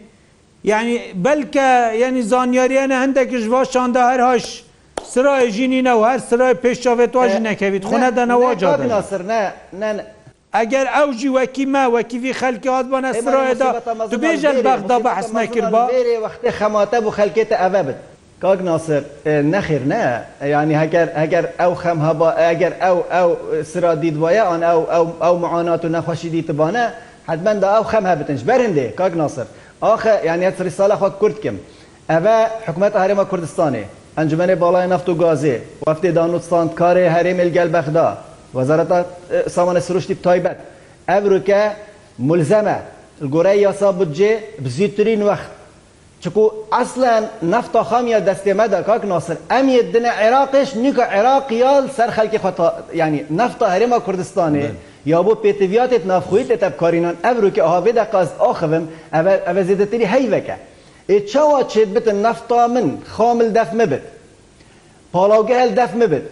یعنی 0.64 0.98
بلکه 1.24 1.92
یعنی 1.98 2.22
زانیاریان 2.22 2.92
هندکش 2.92 3.46
واش 3.48 3.72
شانده 3.72 4.00
هر 4.00 4.20
هاش 4.20 4.62
سرای 5.06 5.50
جینی 5.50 5.82
نه 5.82 5.92
و 5.92 6.02
هر 6.02 6.18
سرای 6.18 6.54
پیشاوت 6.54 7.16
واجی 7.16 7.38
نکوید 7.38 7.84
خونه 7.84 8.10
دنواجا 8.10 8.76
نه 8.76 8.94
نه 9.72 9.92
نه 9.92 10.04
ئەگەر 10.58 10.86
ئەو 10.96 11.10
ژی 11.18 11.28
وەکی 11.38 11.64
ما 11.74 11.84
وەکیوی 11.96 12.34
خەلکیات 12.40 12.86
بۆ 12.92 12.98
نەسرۆیدا 13.06 13.70
تو 14.10 14.16
بێژەر 14.24 14.56
بەغدا 14.66 14.98
بەحس 15.06 15.28
نەکرد 15.38 15.72
وەختێ 16.24 16.50
خەماتە 16.58 16.98
بۆ 17.04 17.10
خەلکێتە 17.18 17.56
ئەە 17.62 17.68
بن. 17.86 17.94
کاک 18.42 18.60
ناسر 18.66 19.02
نەخیر 19.52 19.82
نە 19.92 20.02
ینی 20.52 20.74
ئەگەر 21.20 21.44
ئەو 21.60 21.72
خەم 21.82 21.98
هەبا 22.08 22.28
ئەگەر 22.50 22.72
ئەو 22.82 22.98
ئەو 23.14 23.28
سرا 23.72 23.92
دیدوایە 24.02 24.44
ئەن 24.50 24.62
ئەو 25.24 25.34
معانات 25.44 25.82
و 25.84 25.88
نەخۆشی 25.96 26.28
دیتبانە 26.34 26.84
حدمەدا 27.30 27.68
ئەو 27.76 27.84
خەم 27.92 28.04
هەبتنش 28.10 28.42
بەرندێ 28.48 28.86
کاک 29.00 29.12
ناسر 29.22 29.44
ئاخ 29.84 30.02
یعنی 30.28 30.44
سری 30.58 30.70
ساڵە 30.78 30.96
خۆ 31.00 31.08
کوردکم 31.20 31.56
ئەە 32.10 32.36
حکوومەت 32.66 32.94
هەرێمە 33.02 33.24
کوردستانی 33.30 33.84
ئەنجمەی 34.18 34.56
باڵای 34.62 34.86
نفت 34.92 35.08
و 35.08 35.14
گازێ 35.22 35.56
وەفتێ 35.88 36.10
دانوستان 36.18 36.66
کارێ 36.80 37.06
هەرێمێل 37.16 37.50
گەل 37.56 37.68
بەخدا 37.76 38.08
وەزارەتە 38.56 38.98
سامانە 39.56 39.80
سروشتی 39.86 40.14
تایبەت 40.26 40.58
ئەوروکە 41.10 41.60
ملزەمە 42.28 42.76
گۆرەی 43.34 43.58
یاسا 43.66 43.88
بودجێ 43.98 44.32
بزیترین 44.64 45.22
وەخت 45.28 45.50
چکو 46.22 46.44
ئەسلەن 46.74 47.24
نفتا 47.52 47.82
خامیا 47.88 48.20
دەستێمەدا 48.28 48.80
کاک 48.88 49.02
ناسر 49.12 49.36
ئەمیە 49.52 49.82
دنە 49.94 50.12
عێراقش 50.20 50.68
نیکە 50.82 51.04
عێراقیال 51.16 51.84
سەر 51.96 52.10
خەلکی 52.16 52.38
ینی 53.00 53.20
نفتا 53.40 53.66
هەرێمە 53.74 53.98
کوردستانی 54.06 54.66
یا 55.12 55.20
بۆ 55.26 55.32
پێتیویاتێت 55.42 56.04
نافخۆیت 56.12 56.46
لە 56.52 56.56
تەبکارینان 56.62 57.16
ئەوروکە 57.24 57.60
ئاهاێدا 57.66 58.04
قاز 58.12 58.28
ئاخەم 58.42 58.72
ئەە 59.46 59.62
زیدەتری 59.68 60.06
هەیوەکە 60.14 60.56
ئێ 61.10 61.16
چاوا 61.32 61.60
چێت 61.72 61.90
بتن 61.96 62.16
نفتا 62.26 62.66
من 62.74 62.86
خامل 63.14 63.48
دەفمە 63.58 63.86
بت 63.92 64.04
پاڵاوگە 65.12 65.54
هەل 65.60 65.70
دەفمە 65.80 66.06
بت 66.12 66.24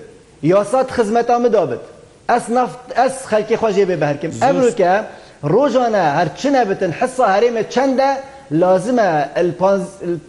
یاسات 0.52 0.88
خزمەتا 0.96 1.36
مدابت 1.44 1.82
ئەس 2.30 2.44
نفت 2.56 2.80
ئەس 3.00 3.14
خەکی 3.30 3.56
خۆشێ 3.60 3.84
بێ 3.88 3.96
بە 4.00 4.06
هەرکەم 4.10 4.32
ئەمروکە 4.42 4.92
ڕۆژانە 5.52 6.04
هەرچنە 6.18 6.62
بتن 6.70 6.92
حسە 6.98 7.24
هەرێمە 7.34 7.62
چەندە 7.74 8.08
لازمە 8.62 9.08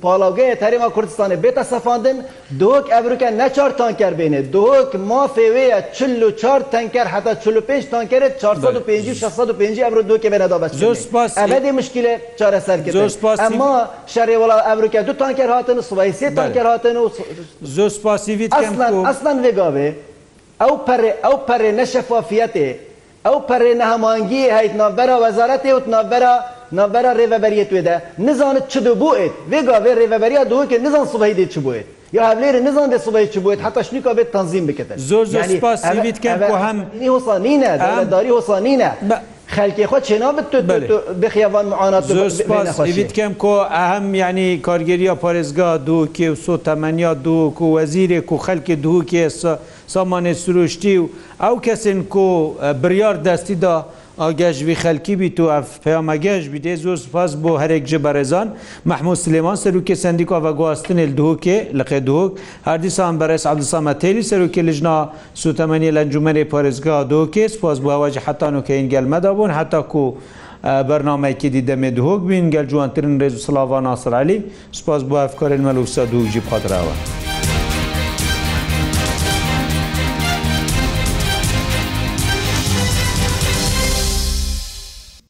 پاڵاوگەیە 0.04 0.56
هەرێمە 0.66 0.90
کوردستانی 0.96 1.38
بێتە 1.44 1.64
سەفاندن 1.72 2.18
دۆک 2.62 2.86
ئەبروکە 2.96 3.30
نەچار 3.42 3.72
تانکەر 3.80 4.14
بێنێ 4.20 4.42
دۆک 4.56 4.90
ما 5.10 5.24
فێوەیە 5.36 5.80
چل 5.96 6.22
و 6.28 6.32
چار 6.42 6.60
تەنکەر 6.74 7.08
حتا 7.14 7.34
چل 7.44 7.56
و 7.58 7.62
پێنج 7.68 7.84
تانکەرێت 7.94 8.34
450 8.42 9.84
ئەبرو 9.84 10.04
دۆکە 10.10 10.30
بێنەدا 10.34 10.58
بە 10.64 10.68
ئەمەدی 11.42 11.72
مشکلە 11.80 12.14
چارەسەرکرد 12.40 12.96
ئەما 13.44 13.72
شەڕێ 14.14 14.36
وڵا 14.42 14.58
ئەمریکا 14.68 15.02
دو 15.10 15.14
تانکەر 15.22 15.50
هاتن 15.56 15.78
سوبای 15.90 16.14
سێ 16.20 16.28
تانکەر 16.38 16.66
هاتن 16.72 16.96
و 16.98 17.06
زۆر 17.76 17.90
سپاسیویت 17.98 18.52
ئەسلان 18.62 18.94
ئەسلان 19.10 19.38
وێگاوێ 19.46 19.90
ئەو 20.62 20.80
ئەو 21.26 21.36
پەرێ 21.48 21.72
نەشەفافیەتێ 21.80 22.70
ئەو 23.28 23.38
پەرێ 23.50 23.72
نەهەمانگی 23.82 24.44
هەیت 24.58 24.74
نابەرە 24.82 25.16
وەزارەتێ 25.24 25.72
و 25.76 25.80
نابەرە 25.96 26.34
نابەرە 26.78 27.12
ڕێبەبەریت 27.20 27.70
وێدا 27.76 27.96
نزانت 28.28 28.66
چ 28.72 28.76
بۆیت 29.04 29.34
وێگا 29.52 29.78
وێ 29.84 29.94
ڕێبەبەریا 30.00 30.44
دوکە 30.52 30.78
نزان 30.86 31.06
سوبەی 31.14 31.34
دێ 31.40 31.46
چ 31.54 31.56
بۆیت 31.66 31.88
یا 32.18 32.24
هەولێرە 32.30 32.60
نزان 32.68 32.88
دێ 32.94 33.00
سوبەی 33.06 33.28
چ 33.34 33.36
بۆیت 33.44 33.60
حتا 33.66 33.82
شنیکا 33.88 34.12
بێت 34.18 34.30
تەنظیم 34.36 34.66
بکەێت 34.70 34.90
زۆر 35.10 35.26
زۆر 35.34 35.44
سپاس 35.54 35.80
هەم 36.66 36.78
هۆسانینە 37.14 37.72
داری 38.14 38.32
هۆسانینە 38.38 38.90
خەلکی 39.56 39.86
خۆ 39.92 40.00
چێنابێت 40.08 40.50
بخیاوان 41.22 41.66
معانات 41.72 42.04
بکەم 43.00 43.34
کۆ 43.44 43.56
ئەهم 43.76 44.06
یعنی 44.24 44.48
کارگەریە 44.68 45.14
پارێزگا 45.24 45.70
دوو 45.88 46.06
کێ 46.16 46.28
و 46.34 46.36
سۆ 46.46 46.54
تەمەنیا 46.68 47.12
دووک 47.26 47.58
و 47.62 47.68
وەزیرێک 47.76 48.30
و 48.34 48.38
خەلکی 48.46 48.76
دوو 48.86 49.02
کێ 49.12 49.24
سامانێ 49.94 50.34
سروشتی 50.44 50.96
و 51.02 51.06
ئەو 51.44 51.56
کەسن 51.66 52.00
کۆ 52.14 52.28
بریار 52.84 53.16
دەستیدا 53.28 53.76
ئاگەشتوی 54.20 54.76
خەلکی 54.76 55.10
بیت 55.16 55.40
و 55.40 55.48
ئەف 55.62 55.66
پەیامەگەشت 55.86 56.48
بیدێ 56.54 56.76
زۆر 56.84 56.96
سپاس 57.06 57.32
بۆ 57.42 57.52
هەرێک 57.62 57.84
جە 57.90 57.98
بەڕێزان 58.06 58.48
محموود 58.86 59.18
سلێمان 59.24 59.56
سەرروکێ 59.64 59.94
سندیکا 60.04 60.38
بە 60.46 60.52
گواستنێ 60.60 61.06
دووکێ 61.18 61.58
لە 61.78 61.84
قێدوک 61.90 62.32
هەردیسان 62.68 63.14
بەرەس 63.22 63.44
عبدسامە 63.52 63.94
تێلی 64.02 64.24
سەرروکێ 64.30 64.62
لژنا 64.70 64.98
سوتەمەنی 65.44 65.92
لەنجومەری 65.98 66.46
پارێزگا 66.52 66.96
دووکێ 67.12 67.46
سپاس 67.56 67.78
بۆ 67.84 67.90
ئەوواجه 67.94 68.22
حتان 68.28 68.54
و 68.56 68.62
کەین 68.68 68.86
گەلمەدا 68.94 69.30
بوون 69.38 69.52
هەتاکو 69.60 70.06
و 70.06 70.16
بەرنمەیەکی 70.90 71.50
دیدەمێ 71.56 71.90
دهۆک 71.98 72.22
بین 72.30 72.46
گەل 72.54 72.68
جوانترین 72.72 73.14
ڕێز 73.22 73.34
و 73.36 73.44
سلاوان 73.48 73.84
ناسرعلی 73.90 74.38
سپاس 74.80 75.02
بۆ 75.10 75.16
ئەفکارێن 75.26 75.62
مەلووسە 75.68 76.02
دووژی 76.12 76.42
پاتراوە. 76.50 76.96